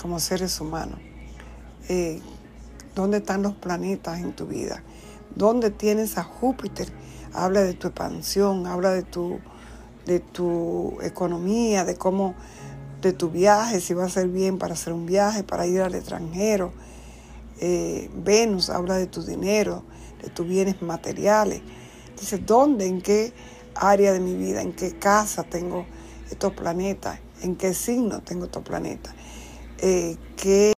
como 0.00 0.20
seres 0.20 0.60
humanos. 0.60 1.00
Eh, 1.88 2.20
¿Dónde 2.94 3.18
están 3.18 3.42
los 3.42 3.54
planetas 3.54 4.18
en 4.20 4.34
tu 4.34 4.46
vida? 4.46 4.82
¿Dónde 5.34 5.70
tienes 5.70 6.18
a 6.18 6.24
Júpiter? 6.24 6.88
Habla 7.32 7.62
de 7.62 7.74
tu 7.74 7.88
expansión, 7.88 8.66
habla 8.66 8.90
de 8.90 9.02
tu, 9.02 9.38
de 10.06 10.20
tu 10.20 10.98
economía, 11.02 11.84
de 11.84 11.96
cómo, 11.96 12.34
de 13.00 13.12
tu 13.12 13.30
viaje, 13.30 13.80
si 13.80 13.94
va 13.94 14.06
a 14.06 14.08
ser 14.08 14.28
bien 14.28 14.58
para 14.58 14.74
hacer 14.74 14.92
un 14.92 15.06
viaje, 15.06 15.44
para 15.44 15.66
ir 15.66 15.80
al 15.80 15.94
extranjero. 15.94 16.72
Eh, 17.60 18.10
Venus 18.14 18.70
habla 18.70 18.96
de 18.96 19.06
tu 19.06 19.22
dinero, 19.22 19.84
de 20.22 20.30
tus 20.30 20.46
bienes 20.46 20.80
materiales. 20.82 21.62
Dice, 22.18 22.38
¿dónde, 22.38 22.86
en 22.86 23.00
qué 23.00 23.32
área 23.74 24.12
de 24.12 24.20
mi 24.20 24.34
vida, 24.34 24.62
en 24.62 24.72
qué 24.72 24.98
casa 24.98 25.44
tengo 25.44 25.86
estos 26.30 26.52
planetas, 26.52 27.20
en 27.42 27.56
qué 27.56 27.74
signo 27.74 28.22
tengo 28.22 28.46
estos 28.46 28.62
planetas? 28.62 29.14
Eh, 29.78 30.16
qué 30.36 30.72